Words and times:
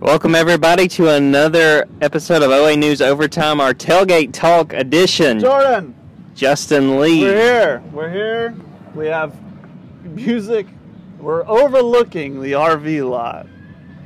Welcome 0.00 0.34
everybody 0.34 0.88
to 0.88 1.08
another 1.08 1.88
episode 2.02 2.42
of 2.42 2.50
OA 2.50 2.76
News 2.76 3.00
Overtime, 3.00 3.62
our 3.62 3.72
tailgate 3.72 4.34
talk 4.34 4.74
edition. 4.74 5.40
Jordan, 5.40 5.94
Justin 6.34 7.00
Lee. 7.00 7.22
we're 7.22 7.34
here. 7.34 7.82
We're 7.92 8.10
here. 8.10 8.54
We 8.94 9.06
have 9.06 9.34
music. 10.04 10.66
We're 11.18 11.46
overlooking 11.48 12.42
the 12.42 12.52
RV 12.52 13.08
lot. 13.08 13.46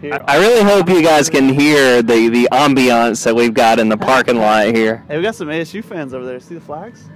Here. 0.01 0.23
I 0.27 0.39
really 0.39 0.63
hope 0.63 0.89
you 0.89 1.03
guys 1.03 1.29
can 1.29 1.49
hear 1.49 2.03
the, 2.03 2.29
the 2.29 2.49
ambiance 2.53 3.25
that 3.25 3.35
we've 3.35 3.53
got 3.53 3.81
in 3.81 3.89
the 3.89 3.99
parking 3.99 4.37
lot 4.37 4.67
here. 4.75 5.05
Hey, 5.09 5.17
we 5.17 5.25
got 5.25 5.35
some 5.35 5.49
ASU 5.49 5.85
fans 5.85 6.15
over 6.15 6.25
there. 6.25 6.39
See 6.39 6.55
the 6.55 6.61
flags? 6.61 7.11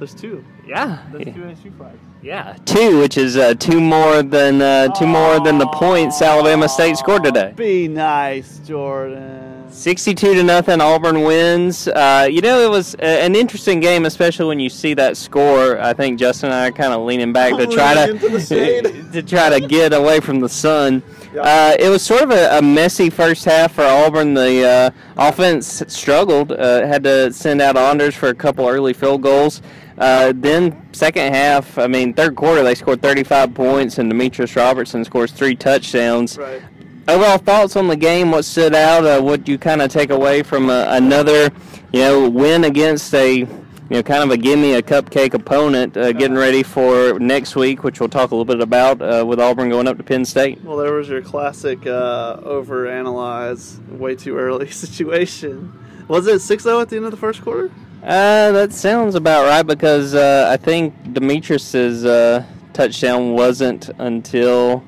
There's 0.00 0.14
two. 0.14 0.44
Yeah, 0.66 0.98
There's 1.12 1.24
two 1.34 1.42
ASU 1.42 1.76
flags. 1.76 1.98
yeah, 2.22 2.56
two, 2.64 2.98
which 3.00 3.16
is 3.18 3.36
uh, 3.36 3.54
two 3.54 3.80
more 3.80 4.22
than 4.22 4.60
uh, 4.62 4.88
two 4.94 5.06
more 5.06 5.38
than 5.40 5.58
the 5.58 5.66
points 5.68 6.20
Alabama 6.22 6.68
State 6.68 6.96
scored 6.96 7.22
today. 7.22 7.52
Be 7.54 7.86
nice, 7.86 8.60
Jordan. 8.60 9.48
62 9.70 10.34
to 10.34 10.42
nothing, 10.42 10.80
Auburn 10.80 11.22
wins. 11.22 11.86
Uh, 11.86 12.26
you 12.30 12.40
know, 12.40 12.60
it 12.60 12.70
was 12.70 12.94
a- 12.94 13.22
an 13.24 13.36
interesting 13.36 13.78
game, 13.78 14.04
especially 14.04 14.46
when 14.46 14.58
you 14.58 14.68
see 14.68 14.94
that 14.94 15.16
score. 15.16 15.78
I 15.80 15.92
think 15.92 16.18
Justin 16.18 16.46
and 16.50 16.54
I 16.56 16.68
are 16.68 16.72
kind 16.72 16.92
of 16.92 17.02
leaning 17.02 17.32
back 17.32 17.56
to 17.56 17.66
try 17.76 17.94
to 17.94 18.00
Leaning 18.12 18.16
into 18.16 18.28
the 18.30 18.40
shade. 18.40 18.84
to 19.12 19.22
try 19.22 19.48
to 19.48 19.66
get 19.66 19.92
away 19.92 20.18
from 20.20 20.40
the 20.40 20.48
sun. 20.48 21.02
Yeah. 21.32 21.42
Uh, 21.42 21.76
it 21.78 21.88
was 21.88 22.02
sort 22.02 22.22
of 22.22 22.30
a, 22.32 22.58
a 22.58 22.62
messy 22.62 23.10
first 23.10 23.44
half 23.44 23.74
for 23.74 23.82
Auburn. 23.84 24.34
The 24.34 24.66
uh, 24.66 24.90
offense 25.16 25.84
struggled, 25.86 26.50
uh, 26.50 26.84
had 26.86 27.04
to 27.04 27.32
send 27.32 27.60
out 27.62 27.76
Anders 27.76 28.16
for 28.16 28.28
a 28.30 28.34
couple 28.34 28.66
early 28.68 28.92
field 28.92 29.22
goals. 29.22 29.62
Uh, 30.00 30.32
then 30.34 30.88
second 30.92 31.34
half, 31.34 31.76
I 31.78 31.86
mean 31.86 32.14
third 32.14 32.34
quarter, 32.34 32.62
they 32.62 32.74
scored 32.74 33.02
35 33.02 33.52
points, 33.54 33.98
and 33.98 34.08
Demetrius 34.08 34.56
Robertson 34.56 35.04
scores 35.04 35.30
three 35.30 35.54
touchdowns. 35.54 36.38
Right. 36.38 36.62
Overall 37.06 37.38
thoughts 37.38 37.76
on 37.76 37.86
the 37.88 37.96
game? 37.96 38.30
What 38.30 38.44
stood 38.44 38.74
out? 38.74 39.04
Uh, 39.04 39.20
what 39.20 39.46
you 39.46 39.58
kind 39.58 39.82
of 39.82 39.90
take 39.90 40.10
away 40.10 40.42
from 40.42 40.70
uh, 40.70 40.86
another, 40.88 41.50
you 41.92 42.00
know, 42.00 42.30
win 42.30 42.64
against 42.64 43.12
a, 43.14 43.38
you 43.38 43.48
know, 43.90 44.02
kind 44.02 44.22
of 44.22 44.30
a 44.30 44.38
gimme 44.38 44.72
a 44.74 44.80
cupcake 44.82 45.34
opponent, 45.34 45.96
uh, 45.96 46.12
getting 46.12 46.36
ready 46.36 46.62
for 46.62 47.18
next 47.18 47.54
week, 47.54 47.84
which 47.84 48.00
we'll 48.00 48.08
talk 48.08 48.30
a 48.30 48.34
little 48.34 48.44
bit 48.46 48.60
about 48.60 49.02
uh, 49.02 49.24
with 49.26 49.38
Auburn 49.38 49.68
going 49.68 49.86
up 49.86 49.98
to 49.98 50.02
Penn 50.02 50.24
State. 50.24 50.62
Well, 50.62 50.78
there 50.78 50.94
was 50.94 51.08
your 51.08 51.20
classic 51.20 51.86
uh, 51.86 52.38
overanalyze, 52.38 53.84
way 53.98 54.14
too 54.14 54.38
early 54.38 54.70
situation. 54.70 55.76
Was 56.08 56.26
it 56.26 56.40
6 56.40 56.62
0 56.62 56.80
at 56.80 56.88
the 56.88 56.96
end 56.96 57.04
of 57.04 57.10
the 57.10 57.18
first 57.18 57.42
quarter? 57.42 57.70
Uh, 58.02 58.50
that 58.52 58.72
sounds 58.72 59.14
about 59.14 59.44
right 59.46 59.62
because 59.66 60.14
uh, 60.14 60.48
I 60.50 60.56
think 60.56 60.94
Demetrius's 61.12 62.04
uh, 62.04 62.44
touchdown 62.72 63.32
wasn't 63.34 63.90
until 63.98 64.82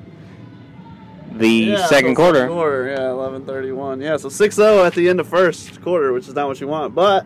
the 1.31 1.47
Yeah, 1.47 1.85
second 1.87 2.15
quarter. 2.15 2.47
quarter. 2.47 2.87
Yeah, 2.87 3.11
eleven 3.11 3.45
thirty-one. 3.45 4.01
Yeah, 4.01 4.17
so 4.17 4.29
6-0 4.29 4.85
at 4.85 4.93
the 4.95 5.09
end 5.09 5.19
of 5.19 5.27
first 5.27 5.81
quarter, 5.81 6.11
which 6.11 6.27
is 6.27 6.33
not 6.33 6.47
what 6.47 6.59
you 6.59 6.67
want. 6.67 6.95
But 6.95 7.25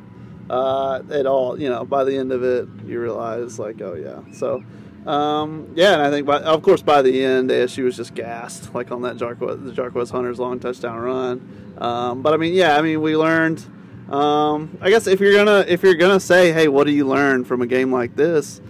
uh, 0.50 1.04
it 1.10 1.26
all, 1.26 1.60
you 1.60 1.70
know, 1.70 1.86
by 1.86 2.04
the 2.04 2.18
end 2.18 2.32
of 2.34 2.44
it, 2.44 2.68
you 2.86 3.00
realize 3.00 3.58
like, 3.58 3.82
oh 3.82 3.94
yeah. 3.94 4.34
So 4.34 4.64
um, 5.10 5.72
yeah, 5.76 5.94
and 5.94 6.02
I 6.02 6.10
think, 6.10 6.28
by, 6.28 6.40
of 6.42 6.62
course, 6.64 6.82
by 6.82 7.02
the 7.02 7.24
end, 7.24 7.50
ASU 7.50 7.86
was 7.86 7.96
just 7.96 8.14
gassed, 8.14 8.76
like 8.76 8.92
on 8.92 9.04
that 9.04 9.16
Jarquez, 9.16 9.64
the 9.64 9.72
Jarquez 9.72 10.12
Hunters 10.12 10.38
long 10.38 10.60
touchdown 10.60 11.00
run. 11.00 11.76
Um, 11.78 12.22
but 12.22 12.34
I 12.34 12.38
mean, 12.38 12.54
yeah, 12.54 12.78
I 12.78 12.82
mean, 12.82 13.00
we 13.02 13.16
learned. 13.16 13.64
Um, 14.10 14.78
I 14.82 14.90
guess 14.90 15.08
if 15.08 15.20
you're 15.20 15.34
gonna 15.34 15.66
if 15.68 15.84
you're 15.84 15.96
gonna 15.96 16.20
say, 16.20 16.54
hey, 16.54 16.68
what 16.68 16.88
do 16.88 16.94
you 16.94 17.06
learn 17.08 17.44
from 17.44 17.62
a 17.62 17.68
game 17.68 17.92
like 17.92 18.16
this? 18.16 18.62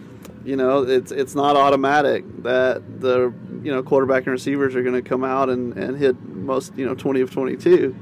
you 0.48 0.56
know, 0.56 0.84
it's 0.84 1.12
it's 1.12 1.36
not 1.36 1.58
automatic 1.58 2.24
that 2.44 3.02
the 3.02 3.34
you 3.62 3.70
know 3.70 3.84
quarterback 3.84 4.24
and 4.24 4.32
receivers 4.32 4.78
are 4.78 4.82
going 4.82 4.96
to 4.96 5.02
come 5.02 5.26
out 5.26 5.50
and, 5.50 5.76
and 5.78 5.98
hit 5.98 6.18
most 6.24 6.74
you 6.78 6.86
know 6.86 6.96
20 6.96 7.20
of 7.20 7.32
22 7.32 7.94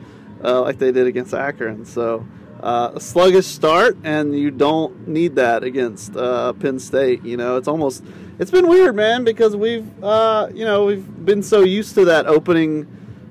uh, 0.43 0.61
like 0.61 0.77
they 0.77 0.91
did 0.91 1.07
against 1.07 1.33
Akron. 1.33 1.85
So 1.85 2.23
uh, 2.61 2.91
a 2.93 2.99
sluggish 2.99 3.47
start, 3.47 3.97
and 4.03 4.37
you 4.37 4.51
don't 4.51 5.07
need 5.07 5.35
that 5.35 5.63
against 5.63 6.15
uh, 6.15 6.53
Penn 6.53 6.77
State. 6.77 7.25
You 7.25 7.35
know, 7.35 7.57
it's 7.57 7.67
almost 7.67 8.03
it's 8.37 8.51
been 8.51 8.67
weird, 8.67 8.95
man, 8.95 9.23
because 9.23 9.55
we've 9.55 10.03
uh, 10.03 10.49
you 10.53 10.65
know 10.65 10.85
we've 10.85 11.25
been 11.25 11.41
so 11.41 11.63
used 11.63 11.95
to 11.95 12.05
that 12.05 12.27
opening, 12.27 12.85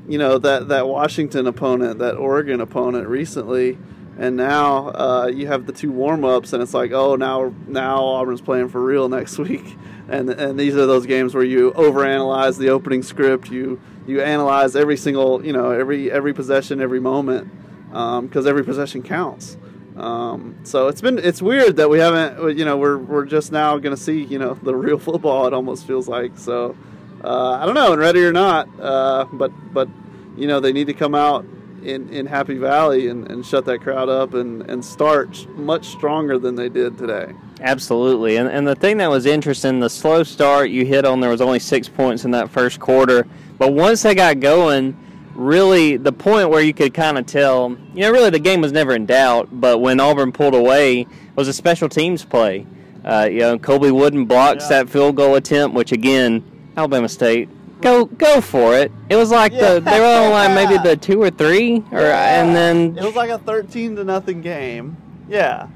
you 0.09 0.19
know 0.19 0.39
that 0.39 0.67
that 0.69 0.89
Washington 0.89 1.47
opponent, 1.47 2.01
that 2.01 2.17
Oregon 2.17 2.61
opponent 2.61 3.07
recently 3.07 3.79
and 4.19 4.37
now 4.37 4.89
uh, 4.89 5.31
you 5.33 5.47
have 5.47 5.67
the 5.67 5.73
two 5.73 5.91
warm 5.91 6.25
ups, 6.25 6.53
and 6.53 6.63
it's 6.63 6.75
like, 6.75 6.93
oh, 6.93 7.17
now 7.17 7.53
now 7.67 8.03
Auburn's 8.05 8.41
playing 8.41 8.69
for 8.69 8.83
real 8.83 9.09
next 9.09 9.39
week, 9.49 9.77
and 10.09 10.31
and 10.31 10.59
these 10.59 10.77
are 10.77 10.87
those 10.87 11.07
games 11.07 11.35
where 11.35 11.45
you 11.45 11.73
overanalyze 11.73 12.59
the 12.59 12.71
opening 12.71 13.03
script, 13.03 13.51
you 13.51 13.81
you 14.07 14.21
analyze 14.21 14.77
every 14.77 14.97
single 14.97 15.45
you 15.45 15.53
know 15.53 15.71
every 15.71 16.11
every 16.11 16.33
possession, 16.33 16.81
every 16.81 17.01
moment, 17.01 17.51
because 17.89 18.47
every 18.47 18.65
possession 18.65 19.03
counts. 19.03 19.57
Um, 19.97 20.57
so 20.65 20.89
it's 20.89 21.01
been 21.01 21.19
it's 21.19 21.41
weird 21.41 21.77
that 21.77 21.89
we 21.89 22.01
haven't 22.01 22.59
you 22.59 22.65
know 22.65 22.77
we're 22.77 22.99
we're 22.99 23.25
just 23.25 23.53
now 23.53 23.79
to 23.79 23.97
see 23.97 24.25
you 24.25 24.39
know 24.39 24.55
the 24.55 24.75
real 24.77 24.99
football. 24.99 25.47
It 25.47 25.53
almost 25.53 25.87
feels 25.87 26.09
like 26.09 26.37
so. 26.39 26.77
Uh, 27.23 27.53
I 27.53 27.65
don't 27.65 27.75
know, 27.75 27.93
and 27.93 28.01
ready 28.01 28.23
or 28.23 28.33
not, 28.33 28.69
uh, 28.79 29.25
but 29.33 29.51
but 29.73 29.89
you 30.37 30.47
know 30.47 30.61
they 30.61 30.73
need 30.73 30.89
to 30.89 30.95
come 30.95 31.15
out 31.15 31.47
in, 31.85 32.09
in 32.11 32.27
Happy 32.27 32.57
Valley 32.57 33.09
and, 33.09 33.31
and 33.31 33.45
shut 33.45 33.65
that 33.67 33.81
crowd 33.81 34.09
up 34.09 34.35
and, 34.35 34.63
and 34.71 34.85
start 34.85 35.47
much 35.57 35.87
stronger 35.89 36.39
than 36.39 36.55
they 36.55 36.69
did 36.69 36.97
today. 36.99 37.33
Absolutely. 37.61 38.37
And, 38.37 38.49
and 38.49 38.67
the 38.67 38.75
thing 38.75 38.97
that 38.99 39.11
was 39.11 39.27
interesting, 39.27 39.81
the 39.81 39.91
slow 39.91 40.23
start 40.23 40.71
you 40.71 40.85
hit 40.85 41.05
on, 41.05 41.21
there 41.21 41.31
was 41.31 41.41
only 41.41 41.59
six 41.59 41.89
points 41.89 42.25
in 42.25 42.31
that 42.33 42.51
first 42.51 42.81
quarter. 42.81 43.27
But 43.59 43.73
once 43.73 44.03
they 44.03 44.15
got 44.15 44.41
going, 44.41 44.97
really 45.35 45.97
the 45.97 46.13
point 46.13 46.51
where 46.51 46.61
you 46.63 46.75
could 46.75 46.95
kind 46.95 47.19
of 47.19 47.27
tell, 47.27 47.71
you 47.95 48.01
know, 48.03 48.11
really 48.11 48.31
the 48.31 48.39
game 48.39 48.61
was 48.61 48.73
never 48.73 48.95
in 48.95 49.07
doubt. 49.07 49.49
But 49.53 49.79
when 49.81 50.01
Auburn 50.01 50.33
pulled 50.33 50.55
away, 50.55 51.07
was 51.37 51.49
a 51.49 51.53
special 51.53 51.89
teams 51.89 52.25
play. 52.25 52.67
Uh, 53.05 53.29
you 53.31 53.41
know, 53.41 53.59
Colby 53.59 53.91
Wooden 53.91 54.25
blocks 54.25 54.65
Yeah. 54.65 54.85
that 54.85 54.89
field 54.91 55.17
goal 55.17 55.35
attempt, 55.35 55.75
which 55.77 55.93
again, 55.93 56.43
Alabama 56.77 57.09
State. 57.09 57.49
Go, 57.85 58.07
go 58.07 58.41
for 58.41 58.75
it! 58.75 58.91
It 59.11 59.17
was 59.17 59.31
like 59.31 59.53
the 59.53 59.79
they 59.85 60.01
were 60.01 60.07
on 60.07 60.31
like 60.31 60.55
maybe 60.55 60.83
the 60.83 60.97
two 60.97 61.21
or 61.23 61.31
three, 61.31 61.85
or 61.93 62.01
and 62.01 62.57
then 62.57 62.97
it 62.97 63.05
was 63.05 63.15
like 63.15 63.29
a 63.29 63.39
thirteen 63.39 63.95
to 63.97 64.05
nothing 64.05 64.41
game. 64.41 64.97
Yeah, 65.29 65.69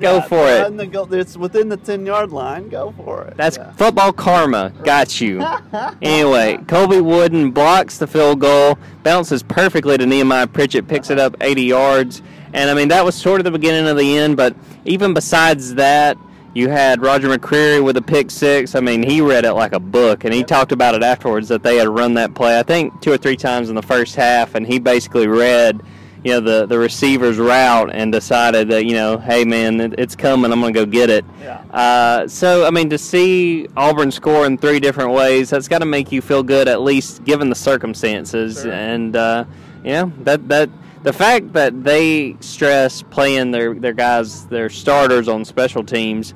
Go 0.00 0.16
Yeah, 0.16 0.20
for 0.20 0.46
it. 0.48 0.76
the 0.76 1.18
It's 1.18 1.36
within 1.36 1.68
the 1.68 1.76
ten 1.76 2.04
yard 2.06 2.30
line. 2.30 2.68
Go 2.68 2.92
for 2.96 3.24
it. 3.24 3.36
That's 3.36 3.56
Yeah. 3.56 3.72
football 3.72 4.12
karma. 4.12 4.70
Got 4.84 5.20
you. 5.20 5.44
anyway, 6.02 6.58
Colby 6.68 7.00
Wooden 7.00 7.50
blocks 7.50 7.98
the 7.98 8.06
field 8.06 8.40
goal, 8.40 8.78
bounces 9.02 9.42
perfectly 9.42 9.96
to 9.98 10.06
Nehemiah 10.06 10.46
Pritchett, 10.46 10.86
picks 10.86 11.10
it 11.10 11.18
up 11.18 11.36
80 11.40 11.62
yards. 11.62 12.22
And 12.52 12.70
I 12.70 12.74
mean, 12.74 12.88
that 12.88 13.04
was 13.04 13.14
sort 13.14 13.40
of 13.40 13.44
the 13.44 13.50
beginning 13.50 13.88
of 13.88 13.96
the 13.96 14.16
end, 14.16 14.36
but 14.36 14.54
even 14.84 15.14
besides 15.14 15.74
that, 15.74 16.16
you 16.56 16.68
had 16.70 17.02
Roger 17.02 17.28
McCreary 17.28 17.84
with 17.84 17.96
a 17.98 18.02
pick 18.02 18.30
six. 18.30 18.74
I 18.74 18.80
mean, 18.80 19.02
he 19.02 19.20
read 19.20 19.44
it 19.44 19.52
like 19.52 19.72
a 19.72 19.80
book, 19.80 20.24
and 20.24 20.32
he 20.32 20.42
talked 20.42 20.72
about 20.72 20.94
it 20.94 21.02
afterwards 21.02 21.48
that 21.48 21.62
they 21.62 21.76
had 21.76 21.86
run 21.88 22.14
that 22.14 22.34
play, 22.34 22.58
I 22.58 22.62
think, 22.62 22.98
two 23.02 23.12
or 23.12 23.18
three 23.18 23.36
times 23.36 23.68
in 23.68 23.74
the 23.74 23.82
first 23.82 24.16
half, 24.16 24.54
and 24.54 24.66
he 24.66 24.78
basically 24.78 25.26
read 25.26 25.82
you 26.24 26.32
know 26.32 26.40
the 26.40 26.66
the 26.66 26.76
receiver's 26.78 27.38
route 27.38 27.90
and 27.92 28.10
decided 28.10 28.68
that 28.70 28.84
you 28.86 28.94
know 28.94 29.16
hey 29.18 29.44
man 29.44 29.78
it, 29.80 29.94
it's 29.98 30.16
coming 30.16 30.50
i'm 30.50 30.60
gonna 30.60 30.72
go 30.72 30.84
get 30.86 31.08
it 31.08 31.24
Yeah. 31.40 31.58
uh, 31.70 32.26
so 32.26 32.66
i 32.66 32.70
mean 32.70 32.88
to 32.90 32.98
see 32.98 33.68
auburn 33.76 34.10
score 34.10 34.44
in 34.46 34.56
three 34.58 34.80
different 34.80 35.12
ways 35.12 35.50
that's 35.50 35.68
got 35.68 35.80
to 35.80 35.84
make 35.84 36.10
you 36.10 36.20
feel 36.22 36.42
good 36.42 36.66
at 36.68 36.80
least 36.80 37.22
given 37.24 37.48
the 37.48 37.54
circumstances 37.54 38.62
Sure. 38.62 38.72
and 38.72 39.14
uh, 39.14 39.44
you 39.84 39.92
know 39.92 40.12
that 40.24 40.48
that 40.48 40.68
the 41.06 41.12
fact 41.12 41.52
that 41.52 41.84
they 41.84 42.36
stress 42.40 43.00
playing 43.02 43.52
their 43.52 43.74
their 43.74 43.92
guys 43.92 44.44
their 44.48 44.68
starters 44.68 45.28
on 45.28 45.44
special 45.44 45.84
teams 45.84 46.34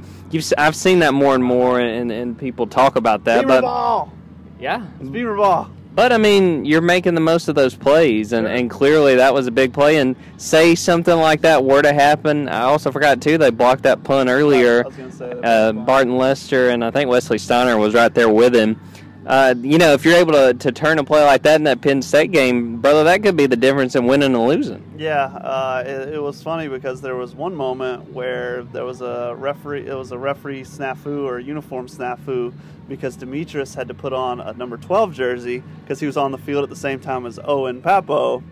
i've 0.56 0.76
seen 0.76 1.00
that 1.00 1.12
more 1.12 1.34
and 1.34 1.42
more 1.42 1.80
and, 1.80 2.12
and 2.12 2.38
people 2.38 2.68
talk 2.68 2.94
about 2.94 3.24
that 3.24 3.40
Beamer 3.40 3.48
but 3.56 3.60
ball. 3.62 4.12
yeah 4.60 4.86
It's 5.00 5.10
Beamer 5.10 5.34
ball. 5.36 5.68
but 5.92 6.12
I 6.12 6.18
mean, 6.18 6.64
you're 6.64 6.80
making 6.80 7.14
the 7.16 7.20
most 7.20 7.48
of 7.48 7.56
those 7.56 7.74
plays, 7.74 8.32
and, 8.32 8.46
Sure. 8.46 8.54
and 8.56 8.70
clearly 8.70 9.16
that 9.16 9.34
was 9.34 9.48
a 9.48 9.50
big 9.50 9.72
play. 9.72 9.96
And 9.96 10.14
say 10.36 10.76
something 10.76 11.16
like 11.18 11.40
that 11.40 11.64
were 11.64 11.82
to 11.82 11.92
happen, 11.92 12.48
I 12.48 12.60
also 12.62 12.92
forgot 12.92 13.20
too. 13.20 13.38
They 13.38 13.50
blocked 13.50 13.82
that 13.82 14.04
punt 14.04 14.28
earlier. 14.30 14.84
I 14.84 14.86
was 14.86 14.96
gonna 14.96 15.10
say 15.12 15.34
that. 15.34 15.44
Uh, 15.44 15.72
Barton 15.72 16.16
Lester 16.16 16.70
and 16.70 16.84
I 16.84 16.92
think 16.92 17.10
Wesley 17.10 17.38
Steiner 17.38 17.76
was 17.76 17.92
right 17.92 18.14
there 18.14 18.28
with 18.28 18.54
him. 18.54 18.80
Uh, 19.26 19.54
you 19.60 19.76
know, 19.76 19.92
if 19.92 20.04
you're 20.04 20.16
able 20.16 20.32
to, 20.32 20.54
to 20.54 20.72
turn 20.72 20.98
a 20.98 21.04
play 21.04 21.22
like 21.22 21.42
that 21.42 21.56
in 21.56 21.64
that 21.64 21.80
Penn 21.82 22.00
State 22.00 22.32
game, 22.32 22.80
brother, 22.80 23.04
that 23.04 23.22
could 23.22 23.36
be 23.36 23.46
the 23.46 23.56
difference 23.56 23.94
in 23.94 24.06
winning 24.06 24.34
and 24.34 24.46
losing. 24.46 24.82
Yeah, 24.96 25.24
uh, 25.24 25.82
it, 25.86 26.14
it 26.14 26.22
was 26.22 26.42
funny 26.42 26.68
because 26.68 27.02
there 27.02 27.16
was 27.16 27.34
one 27.34 27.54
moment 27.54 28.12
where 28.12 28.62
there 28.62 28.84
was 28.84 29.02
a 29.02 29.34
referee. 29.36 29.86
It 29.86 29.94
was 29.94 30.12
a 30.12 30.18
referee 30.18 30.62
snafu 30.62 31.24
or 31.24 31.38
uniform 31.38 31.86
snafu 31.86 32.54
because 32.88 33.16
Demetrius 33.16 33.74
had 33.74 33.88
to 33.88 33.94
put 33.94 34.12
on 34.12 34.40
a 34.40 34.54
number 34.54 34.78
12 34.78 35.12
jersey 35.12 35.62
because 35.82 36.00
he 36.00 36.06
was 36.06 36.16
on 36.16 36.32
the 36.32 36.38
field 36.38 36.64
at 36.64 36.70
the 36.70 36.76
same 36.76 36.98
time 36.98 37.26
as 37.26 37.38
Owen 37.44 37.82
Pappoe, 37.82 38.42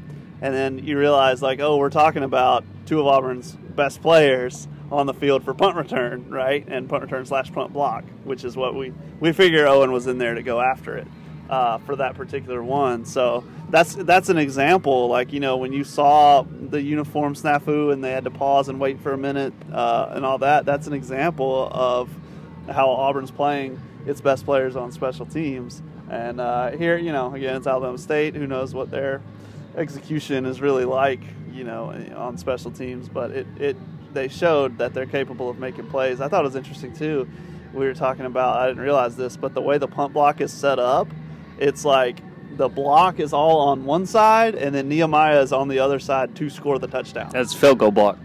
and 0.43 0.55
then 0.55 0.79
you 0.85 0.99
realize 0.99 1.41
like, 1.41 1.61
oh, 1.61 1.79
we're 1.79 1.91
talking 1.91 2.23
about 2.23 2.65
two 2.85 3.01
of 3.01 3.07
Auburn's 3.07 3.53
best 3.75 4.03
players 4.03 4.69
on 4.93 5.07
the 5.07 5.15
field 5.15 5.45
for 5.45 5.55
punt 5.55 5.77
return, 5.77 6.31
right? 6.31 6.65
And 6.69 6.89
punt 6.89 7.03
return 7.03 7.27
slash 7.27 7.53
punt 7.53 7.73
block, 7.73 8.05
which 8.25 8.45
is 8.45 8.57
what 8.57 8.75
we 8.75 8.93
we 9.21 9.33
figure 9.33 9.67
Owen 9.67 9.93
was 9.93 10.07
in 10.07 10.19
there 10.19 10.35
to 10.35 10.43
go 10.43 10.61
after 10.61 10.97
it. 10.97 11.07
uh, 11.51 11.79
for 11.79 11.97
that 11.97 12.15
particular 12.15 12.63
one. 12.63 13.05
So 13.05 13.45
that's 13.71 13.95
that's 13.95 14.29
an 14.29 14.39
example. 14.39 15.09
Like 15.09 15.33
you 15.33 15.41
know, 15.41 15.57
when 15.57 15.73
you 15.73 15.85
saw 15.85 16.43
the 16.43 16.81
uniform 16.81 17.35
snafu 17.35 17.93
and 17.93 18.03
they 18.05 18.13
had 18.13 18.25
to 18.25 18.31
pause 18.31 18.69
and 18.69 18.81
wait 18.81 19.01
for 19.01 19.13
a 19.13 19.19
minute 19.19 19.53
uh, 19.73 20.11
and 20.13 20.25
all 20.25 20.39
that, 20.39 20.65
that's 20.65 20.87
an 20.87 20.93
example 20.93 21.69
of 21.73 22.11
how 22.71 22.89
Auburn's 22.91 23.31
playing 23.31 23.81
its 24.07 24.21
best 24.21 24.45
players 24.45 24.77
on 24.77 24.93
special 24.93 25.27
teams. 25.27 25.83
And 26.11 26.41
uh, 26.41 26.71
here, 26.73 26.97
you 26.99 27.13
know, 27.13 27.35
again, 27.35 27.57
it's 27.57 27.67
Alabama 27.67 27.99
State. 27.99 28.35
Who 28.35 28.47
knows 28.47 28.75
what 28.75 28.91
their 28.91 29.23
execution 29.77 30.47
is 30.47 30.61
really 30.61 30.85
like, 30.85 31.21
you 31.53 31.65
know, 31.65 31.91
on 32.17 32.39
special 32.39 32.71
teams? 32.71 33.09
But 33.09 33.31
it, 33.33 33.47
it 33.59 33.77
they 34.19 34.29
showed 34.29 34.79
that 34.79 34.95
they're 34.95 35.07
capable 35.07 35.49
of 35.49 35.59
making 35.59 35.87
plays. 35.87 36.21
I 36.21 36.29
thought 36.29 36.41
it 36.41 36.49
was 36.49 36.57
interesting 36.57 36.93
too. 36.93 37.29
We 37.73 37.87
were 37.87 37.95
talking 37.95 38.25
about. 38.25 38.59
I 38.59 38.67
didn't 38.67 38.83
realize 38.83 39.17
this, 39.17 39.37
but 39.37 39.55
the 39.55 39.61
way 39.61 39.79
the 39.79 39.87
punt 39.87 40.13
block 40.13 40.41
is 40.41 40.53
set 40.53 40.79
up, 40.79 41.09
it's 41.59 41.85
like 41.85 42.21
the 42.57 42.69
block 42.69 43.21
is 43.21 43.33
all 43.33 43.61
on 43.61 43.85
one 43.85 44.07
side, 44.07 44.55
and 44.55 44.75
then 44.75 44.89
Nehemiah 44.89 45.41
is 45.41 45.53
on 45.53 45.69
the 45.69 45.79
other 45.79 45.99
side 45.99 46.35
to 46.37 46.51
score 46.51 46.79
the 46.79 46.89
touchdown. 46.89 47.31
That's 47.33 47.55
field 47.55 47.79
goal 47.79 47.93
block. 47.93 48.19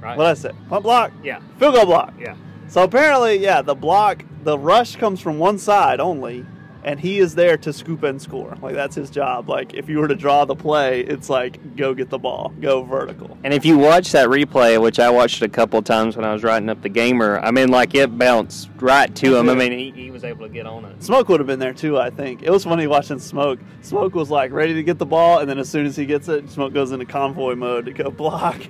Right. 0.00 0.18
What 0.18 0.26
I 0.26 0.34
say? 0.34 0.50
Punt 0.68 0.82
block. 0.82 1.12
Yeah. 1.22 1.40
Field 1.58 1.74
goal 1.74 1.86
block. 1.86 2.14
Yeah. 2.18 2.36
So 2.68 2.82
apparently, 2.82 3.36
yeah, 3.36 3.62
the 3.62 3.74
block, 3.74 4.24
the 4.42 4.58
rush 4.58 4.96
comes 4.96 5.20
from 5.20 5.38
one 5.38 5.58
side 5.58 6.00
only, 6.00 6.44
and 6.84 7.00
he 7.00 7.18
is 7.18 7.34
there 7.34 7.56
to 7.58 7.72
scoop 7.72 8.02
and 8.02 8.20
score. 8.20 8.56
Like 8.60 8.74
that's 8.74 8.94
his 8.94 9.10
job. 9.10 9.48
Like 9.48 9.74
if 9.74 9.88
you 9.88 9.98
were 9.98 10.08
to 10.08 10.14
draw 10.14 10.44
the 10.44 10.54
play, 10.54 11.00
it's 11.00 11.30
like 11.30 11.76
go 11.76 11.94
get 11.94 12.10
the 12.10 12.18
ball, 12.18 12.52
go 12.60 12.82
vertical. 12.82 13.36
And 13.42 13.52
if 13.52 13.64
you 13.64 13.78
watch 13.78 14.12
that 14.12 14.28
replay, 14.28 14.80
which 14.80 14.98
I 14.98 15.10
watched 15.10 15.42
a 15.42 15.48
couple 15.48 15.80
times 15.82 16.16
when 16.16 16.24
I 16.24 16.32
was 16.32 16.42
writing 16.42 16.68
up 16.68 16.82
the 16.82 16.88
gamer, 16.88 17.38
I 17.40 17.50
mean, 17.50 17.68
like 17.68 17.94
it 17.94 18.16
bounced 18.16 18.70
right 18.76 19.14
to 19.16 19.36
him. 19.36 19.48
I 19.48 19.54
mean, 19.54 19.72
he, 19.72 19.90
he 19.90 20.10
was 20.10 20.24
able 20.24 20.46
to 20.46 20.52
get 20.52 20.66
on 20.66 20.84
it. 20.84 21.02
Smoke 21.02 21.28
would 21.28 21.40
have 21.40 21.46
been 21.46 21.58
there 21.58 21.74
too, 21.74 21.98
I 21.98 22.10
think. 22.10 22.42
It 22.42 22.50
was 22.50 22.64
funny 22.64 22.86
watching 22.86 23.18
Smoke. 23.18 23.58
Smoke 23.80 24.14
was 24.14 24.30
like 24.30 24.52
ready 24.52 24.74
to 24.74 24.82
get 24.82 24.98
the 24.98 25.06
ball, 25.06 25.38
and 25.38 25.48
then 25.48 25.58
as 25.58 25.68
soon 25.68 25.86
as 25.86 25.96
he 25.96 26.06
gets 26.06 26.28
it, 26.28 26.50
Smoke 26.50 26.74
goes 26.74 26.92
into 26.92 27.06
convoy 27.06 27.54
mode 27.54 27.86
to 27.86 27.92
go 27.92 28.10
block. 28.24 28.60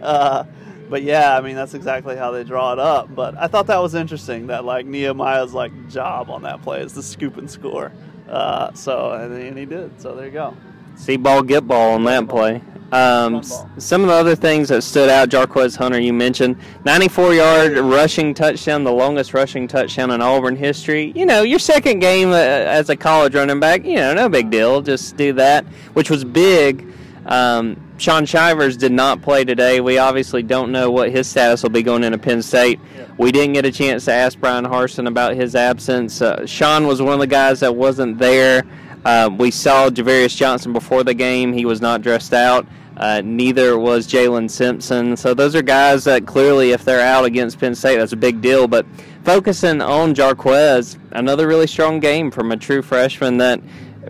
Uh, 0.00 0.44
but 0.88 1.02
yeah, 1.02 1.36
I 1.36 1.40
mean 1.40 1.56
that's 1.56 1.74
exactly 1.74 2.16
how 2.16 2.30
they 2.30 2.44
draw 2.44 2.72
it 2.72 2.78
up. 2.78 3.14
But 3.14 3.36
I 3.36 3.46
thought 3.46 3.66
that 3.68 3.78
was 3.78 3.94
interesting 3.94 4.46
that 4.48 4.64
like 4.64 4.86
Nehemiah's 4.86 5.54
like 5.54 5.72
job 5.88 6.30
on 6.30 6.42
that 6.42 6.62
play 6.62 6.80
is 6.80 6.92
to 6.94 7.02
scoop 7.02 7.36
and 7.36 7.50
score. 7.50 7.92
Uh, 8.28 8.72
so 8.72 9.12
and, 9.12 9.32
and 9.32 9.58
he 9.58 9.64
did. 9.64 10.00
So 10.00 10.14
there 10.14 10.26
you 10.26 10.32
go. 10.32 10.56
See 10.96 11.16
ball, 11.16 11.42
get 11.42 11.66
ball 11.66 11.94
on 11.94 12.04
that 12.04 12.28
play. 12.28 12.62
Um, 12.92 13.42
some 13.78 14.02
of 14.02 14.08
the 14.08 14.12
other 14.12 14.36
things 14.36 14.68
that 14.68 14.82
stood 14.82 15.08
out, 15.08 15.30
Jarquez 15.30 15.76
Hunter, 15.76 15.98
you 15.98 16.12
mentioned, 16.12 16.56
94 16.84 17.34
yard 17.34 17.78
rushing 17.78 18.34
touchdown, 18.34 18.84
the 18.84 18.92
longest 18.92 19.32
rushing 19.32 19.66
touchdown 19.66 20.10
in 20.10 20.20
Auburn 20.20 20.56
history. 20.56 21.10
You 21.16 21.24
know, 21.24 21.42
your 21.42 21.58
second 21.58 22.00
game 22.00 22.28
uh, 22.28 22.34
as 22.34 22.90
a 22.90 22.96
college 22.96 23.34
running 23.34 23.60
back, 23.60 23.86
you 23.86 23.96
know, 23.96 24.12
no 24.12 24.28
big 24.28 24.50
deal. 24.50 24.82
Just 24.82 25.16
do 25.16 25.32
that, 25.32 25.64
which 25.94 26.10
was 26.10 26.22
big. 26.22 26.86
Um, 27.24 27.80
Shaun 28.02 28.26
Shivers 28.26 28.76
did 28.76 28.90
not 28.90 29.22
play 29.22 29.44
today. 29.44 29.80
We 29.80 29.96
obviously 29.96 30.42
don't 30.42 30.72
know 30.72 30.90
what 30.90 31.10
his 31.10 31.28
status 31.28 31.62
will 31.62 31.70
be 31.70 31.84
going 31.84 32.02
into 32.02 32.18
Penn 32.18 32.42
State. 32.42 32.80
We 33.16 33.30
didn't 33.30 33.52
get 33.52 33.64
a 33.64 33.70
chance 33.70 34.06
to 34.06 34.12
ask 34.12 34.40
Bryan 34.40 34.64
Harsin 34.64 35.06
about 35.06 35.36
his 35.36 35.54
absence. 35.54 36.20
Uh, 36.20 36.44
Shaun 36.44 36.88
was 36.88 37.00
one 37.00 37.14
of 37.14 37.20
the 37.20 37.28
guys 37.28 37.60
that 37.60 37.76
wasn't 37.76 38.18
there. 38.18 38.64
Uh, 39.04 39.30
we 39.38 39.52
saw 39.52 39.88
Ja'Varrius 39.88 40.36
Johnson 40.36 40.72
before 40.72 41.04
the 41.04 41.14
game. 41.14 41.52
He 41.52 41.64
was 41.64 41.80
not 41.80 42.02
dressed 42.02 42.34
out. 42.34 42.66
Uh, 42.96 43.22
neither 43.24 43.78
was 43.78 44.08
Jaylin 44.08 44.50
Simpson. 44.50 45.16
So 45.16 45.32
those 45.32 45.54
are 45.54 45.62
guys 45.62 46.02
that 46.02 46.26
clearly, 46.26 46.72
if 46.72 46.84
they're 46.84 47.00
out 47.00 47.24
against 47.24 47.60
Penn 47.60 47.76
State, 47.76 47.98
that's 47.98 48.12
a 48.12 48.16
big 48.16 48.40
deal. 48.40 48.66
But 48.66 48.84
focusing 49.22 49.80
on 49.80 50.12
Jarquez, 50.16 50.98
another 51.12 51.46
really 51.46 51.68
strong 51.68 52.00
game 52.00 52.32
from 52.32 52.50
a 52.50 52.56
true 52.56 52.82
freshman 52.82 53.38
that 53.38 53.60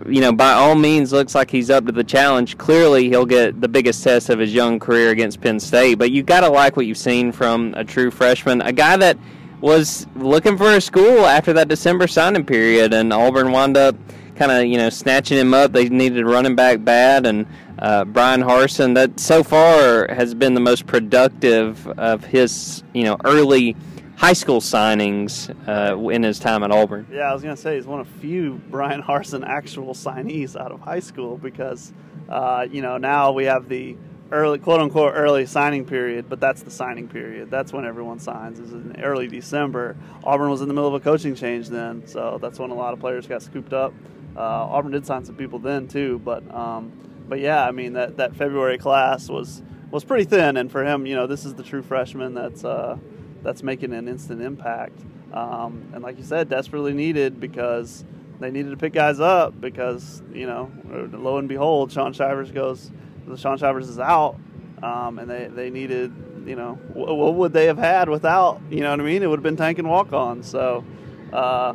you 0.07 0.21
know, 0.21 0.31
by 0.31 0.51
all 0.51 0.75
means, 0.75 1.11
looks 1.11 1.35
like 1.35 1.49
he's 1.49 1.69
up 1.69 1.85
to 1.85 1.91
the 1.91 2.03
challenge. 2.03 2.57
Clearly, 2.57 3.09
he'll 3.09 3.25
get 3.25 3.59
the 3.59 3.67
biggest 3.67 4.03
test 4.03 4.29
of 4.29 4.39
his 4.39 4.53
young 4.53 4.79
career 4.79 5.11
against 5.11 5.41
Penn 5.41 5.59
State. 5.59 5.95
But 5.95 6.11
you 6.11 6.23
got 6.23 6.41
to 6.41 6.49
like 6.49 6.75
what 6.75 6.85
you've 6.85 6.97
seen 6.97 7.31
from 7.31 7.73
a 7.75 7.83
true 7.83 8.11
freshman, 8.11 8.61
a 8.61 8.71
guy 8.71 8.97
that 8.97 9.17
was 9.61 10.07
looking 10.15 10.57
for 10.57 10.73
a 10.73 10.81
school 10.81 11.25
after 11.25 11.53
that 11.53 11.67
December 11.67 12.07
signing 12.07 12.45
period, 12.45 12.93
and 12.93 13.13
Auburn 13.13 13.51
wound 13.51 13.77
up 13.77 13.95
kind 14.35 14.51
of 14.51 14.65
you 14.65 14.77
know 14.77 14.89
snatching 14.89 15.37
him 15.37 15.53
up. 15.53 15.71
They 15.71 15.89
needed 15.89 16.19
a 16.19 16.25
running 16.25 16.55
back 16.55 16.83
bad, 16.83 17.25
and 17.25 17.45
uh, 17.79 18.05
Bryan 18.05 18.41
Harsin 18.41 18.95
that 18.95 19.19
so 19.19 19.43
far 19.43 20.07
has 20.09 20.33
been 20.33 20.53
the 20.53 20.59
most 20.59 20.85
productive 20.85 21.87
of 21.87 22.25
his 22.25 22.83
you 22.93 23.03
know 23.03 23.17
early 23.23 23.75
high 24.23 24.31
school 24.31 24.61
signings 24.61 25.53
uh, 25.67 25.97
in 26.07 26.23
his 26.23 26.39
time 26.39 26.63
at 26.63 26.71
Auburn. 26.71 27.05
Yeah, 27.11 27.29
I 27.29 27.33
was 27.33 27.43
gonna 27.43 27.57
say 27.57 27.75
he's 27.75 27.85
one 27.85 27.99
of 27.99 28.07
few 28.07 28.53
Brian 28.69 29.03
Harsin 29.09 29.45
actual 29.45 29.93
signees 29.93 30.55
out 30.55 30.71
of 30.71 30.79
high 30.79 31.01
school 31.01 31.37
because 31.37 31.91
uh, 32.29 32.65
you 32.71 32.81
know 32.81 32.97
now 32.97 33.33
we 33.33 33.43
have 33.43 33.67
the 33.67 33.97
early 34.31 34.59
quote 34.59 34.79
unquote 34.79 35.11
early 35.13 35.45
signing 35.45 35.83
period, 35.83 36.29
but 36.29 36.39
that's 36.39 36.63
the 36.63 36.71
signing 36.71 37.09
period. 37.09 37.51
That's 37.51 37.73
when 37.73 37.85
everyone 37.85 38.17
signs 38.17 38.59
is 38.59 38.71
in 38.71 38.95
early 39.03 39.27
December. 39.27 39.97
Auburn 40.23 40.49
was 40.49 40.61
in 40.61 40.69
the 40.69 40.73
middle 40.73 40.87
of 40.87 40.93
a 40.93 41.03
coaching 41.03 41.35
change 41.35 41.67
then, 41.67 42.07
so 42.07 42.39
that's 42.41 42.57
when 42.57 42.71
a 42.71 42.75
lot 42.75 42.93
of 42.93 43.01
players 43.01 43.27
got 43.27 43.41
scooped 43.41 43.73
up. 43.73 43.93
Uh, 44.37 44.39
Auburn 44.39 44.93
did 44.93 45.05
sign 45.05 45.25
some 45.25 45.35
people 45.35 45.59
then 45.59 45.89
too, 45.89 46.21
but 46.23 46.49
um, 46.55 46.93
but 47.27 47.41
yeah, 47.41 47.67
I 47.67 47.71
mean 47.71 47.91
that 47.93 48.15
that 48.15 48.37
February 48.37 48.77
class 48.77 49.27
was 49.27 49.61
was 49.91 50.05
pretty 50.05 50.23
thin, 50.23 50.55
and 50.55 50.71
for 50.71 50.85
him, 50.85 51.05
you 51.05 51.13
know, 51.13 51.27
this 51.27 51.43
is 51.43 51.55
the 51.55 51.63
true 51.63 51.81
freshman 51.81 52.33
that's 52.33 52.63
uh, 52.63 52.97
that's 53.43 53.63
making 53.63 53.93
an 53.93 54.07
instant 54.07 54.41
impact. 54.41 54.99
Um, 55.33 55.89
and 55.93 56.03
like 56.03 56.17
you 56.17 56.23
said, 56.23 56.49
desperately 56.49 56.93
needed 56.93 57.39
because 57.39 58.05
they 58.39 58.51
needed 58.51 58.71
to 58.71 58.77
pick 58.77 58.93
guys 58.93 59.19
up 59.19 59.59
because 59.59 60.21
you 60.33 60.45
know, 60.45 60.71
lo 60.85 61.37
and 61.37 61.47
behold, 61.47 61.91
Shaun 61.91 62.13
Shivers 62.13 62.51
goes, 62.51 62.91
the 63.27 63.37
Shaun 63.37 63.57
Shivers 63.57 63.89
is 63.89 63.99
out, 63.99 64.37
um, 64.81 65.19
and 65.19 65.29
they 65.29 65.47
they 65.47 65.69
needed 65.69 66.13
you 66.45 66.55
know 66.55 66.73
what, 66.93 67.15
what 67.15 67.35
would 67.35 67.53
they 67.53 67.65
have 67.65 67.77
had 67.77 68.09
without 68.09 68.61
you 68.69 68.81
know 68.81 68.91
what 68.91 68.99
I 68.99 69.03
mean? 69.03 69.23
It 69.23 69.27
would 69.27 69.39
have 69.39 69.43
been 69.43 69.57
tank 69.57 69.79
and 69.79 69.89
walk 69.89 70.13
on. 70.13 70.43
So 70.43 70.83
uh, 71.31 71.73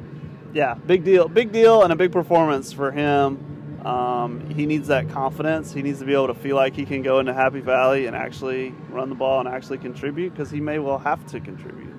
yeah, 0.52 0.74
big 0.74 1.04
deal, 1.04 1.28
big 1.28 1.52
deal, 1.52 1.82
and 1.82 1.92
a 1.92 1.96
big 1.96 2.12
performance 2.12 2.72
for 2.72 2.90
him. 2.90 3.57
Um, 3.84 4.50
he 4.50 4.66
needs 4.66 4.88
that 4.88 5.08
confidence. 5.10 5.72
He 5.72 5.82
needs 5.82 6.00
to 6.00 6.04
be 6.04 6.12
able 6.12 6.26
to 6.28 6.34
feel 6.34 6.56
like 6.56 6.74
he 6.74 6.84
can 6.84 7.02
go 7.02 7.20
into 7.20 7.32
Happy 7.32 7.60
Valley 7.60 8.06
and 8.06 8.16
actually 8.16 8.74
run 8.90 9.08
the 9.08 9.14
ball 9.14 9.40
and 9.40 9.48
actually 9.48 9.78
contribute 9.78 10.30
because 10.30 10.50
he 10.50 10.60
may 10.60 10.78
well 10.78 10.98
have 10.98 11.24
to 11.28 11.40
contribute. 11.40 11.94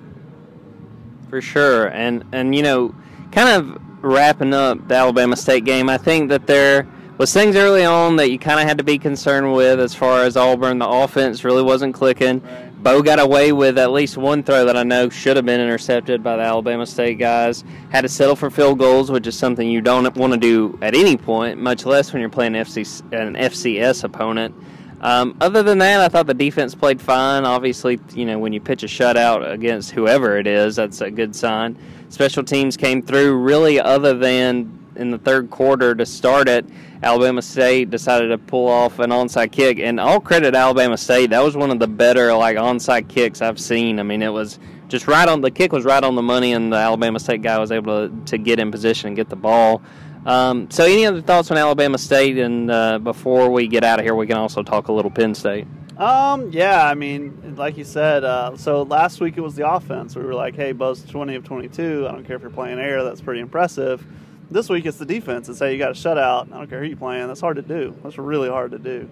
For 1.28 1.40
sure, 1.40 1.88
and 1.88 2.24
and 2.32 2.54
you 2.54 2.62
know, 2.62 2.94
kind 3.32 3.48
of 3.48 3.80
wrapping 4.02 4.52
up 4.52 4.88
the 4.88 4.94
Alabama 4.94 5.36
State 5.36 5.64
game, 5.64 5.88
I 5.88 5.96
think 5.96 6.28
that 6.30 6.46
there 6.46 6.86
was 7.18 7.32
things 7.32 7.54
early 7.56 7.84
on 7.84 8.16
that 8.16 8.30
you 8.30 8.38
kind 8.38 8.58
of 8.60 8.66
had 8.66 8.78
to 8.78 8.84
be 8.84 8.98
concerned 8.98 9.54
with 9.54 9.78
as 9.78 9.94
far 9.94 10.22
as 10.22 10.36
Auburn. 10.36 10.78
The 10.78 10.88
offense 10.88 11.44
really 11.44 11.62
wasn't 11.62 11.94
clicking. 11.94 12.40
Right. 12.40 12.69
Bo 12.82 13.02
got 13.02 13.18
away 13.18 13.52
with 13.52 13.76
at 13.76 13.92
least 13.92 14.16
one 14.16 14.42
throw 14.42 14.64
that 14.64 14.74
I 14.74 14.84
know 14.84 15.10
should 15.10 15.36
have 15.36 15.44
been 15.44 15.60
intercepted 15.60 16.22
by 16.22 16.36
the 16.36 16.42
Alabama 16.42 16.86
State 16.86 17.18
guys. 17.18 17.62
Had 17.90 18.02
to 18.02 18.08
settle 18.08 18.34
for 18.34 18.48
field 18.48 18.78
goals, 18.78 19.10
which 19.10 19.26
is 19.26 19.36
something 19.36 19.68
you 19.68 19.82
don't 19.82 20.16
want 20.16 20.32
to 20.32 20.38
do 20.38 20.78
at 20.80 20.94
any 20.94 21.18
point, 21.18 21.58
much 21.60 21.84
less 21.84 22.12
when 22.12 22.20
you're 22.20 22.30
playing 22.30 22.56
an 22.56 22.64
FCS 22.64 24.04
opponent. 24.04 24.54
Um, 25.02 25.36
other 25.42 25.62
than 25.62 25.78
that, 25.78 26.00
I 26.00 26.08
thought 26.08 26.26
the 26.26 26.32
defense 26.32 26.74
played 26.74 27.02
fine. 27.02 27.44
Obviously, 27.44 28.00
you 28.14 28.24
know 28.24 28.38
when 28.38 28.54
you 28.54 28.60
pitch 28.60 28.82
a 28.82 28.86
shutout 28.86 29.50
against 29.50 29.90
whoever 29.90 30.38
it 30.38 30.46
is, 30.46 30.76
that's 30.76 31.02
a 31.02 31.10
good 31.10 31.36
sign. 31.36 31.76
Special 32.08 32.42
teams 32.42 32.78
came 32.78 33.02
through. 33.02 33.36
Really, 33.36 33.78
other 33.78 34.14
than 34.14 34.79
in 35.00 35.10
the 35.10 35.18
third 35.18 35.50
quarter 35.50 35.94
to 35.94 36.06
start 36.06 36.48
it, 36.48 36.64
Alabama 37.02 37.42
State 37.42 37.90
decided 37.90 38.28
to 38.28 38.38
pull 38.38 38.68
off 38.68 38.98
an 38.98 39.10
onside 39.10 39.50
kick, 39.50 39.78
and 39.78 39.98
all 39.98 40.20
credit 40.20 40.54
Alabama 40.54 40.96
State. 40.96 41.30
That 41.30 41.42
was 41.42 41.56
one 41.56 41.70
of 41.70 41.78
the 41.78 41.88
better 41.88 42.34
like 42.34 42.56
onside 42.56 43.08
kicks 43.08 43.40
I've 43.40 43.58
seen. 43.58 43.98
I 43.98 44.02
mean, 44.02 44.22
it 44.22 44.28
was 44.28 44.58
just 44.88 45.08
right 45.08 45.28
on 45.28 45.40
the 45.40 45.50
kick 45.50 45.72
was 45.72 45.84
right 45.84 46.02
on 46.02 46.14
the 46.14 46.22
money, 46.22 46.52
and 46.52 46.72
the 46.72 46.76
Alabama 46.76 47.18
State 47.18 47.42
guy 47.42 47.58
was 47.58 47.72
able 47.72 48.08
to, 48.08 48.24
to 48.26 48.38
get 48.38 48.58
in 48.60 48.70
position 48.70 49.08
and 49.08 49.16
get 49.16 49.28
the 49.28 49.36
ball. 49.36 49.82
Um, 50.26 50.70
so, 50.70 50.84
any 50.84 51.06
other 51.06 51.22
thoughts 51.22 51.50
on 51.50 51.56
Alabama 51.56 51.96
State? 51.96 52.36
And 52.38 52.70
uh, 52.70 52.98
before 52.98 53.50
we 53.50 53.66
get 53.66 53.84
out 53.84 53.98
of 53.98 54.04
here, 54.04 54.14
we 54.14 54.26
can 54.26 54.36
also 54.36 54.62
talk 54.62 54.88
a 54.88 54.92
little 54.92 55.10
Penn 55.10 55.34
State. 55.34 55.66
Um, 55.96 56.50
yeah, 56.50 56.86
I 56.86 56.94
mean, 56.94 57.56
like 57.56 57.76
you 57.76 57.84
said, 57.84 58.24
uh, 58.24 58.56
so 58.56 58.82
last 58.84 59.20
week 59.20 59.36
it 59.36 59.42
was 59.42 59.54
the 59.54 59.70
offense. 59.70 60.16
We 60.16 60.22
were 60.22 60.34
like, 60.34 60.56
hey, 60.56 60.72
Bo's 60.72 61.04
20 61.04 61.34
of 61.34 61.44
22. 61.44 62.06
I 62.08 62.12
don't 62.12 62.24
care 62.24 62.36
if 62.36 62.42
you're 62.42 62.50
playing 62.50 62.78
air, 62.78 63.04
that's 63.04 63.20
pretty 63.20 63.40
impressive. 63.40 64.06
This 64.50 64.68
week 64.68 64.86
it's 64.86 64.98
the 64.98 65.06
defense. 65.06 65.48
It's 65.48 65.58
hey, 65.60 65.72
you 65.72 65.78
got 65.78 65.90
a 65.90 65.94
shutout. 65.94 66.52
I 66.52 66.58
don't 66.58 66.68
care 66.68 66.80
who 66.82 66.88
you 66.88 66.96
playing. 66.96 67.26
That's 67.28 67.40
hard 67.40 67.56
to 67.56 67.62
do. 67.62 67.96
That's 68.02 68.18
really 68.18 68.48
hard 68.48 68.72
to 68.72 68.78
do. 68.78 69.08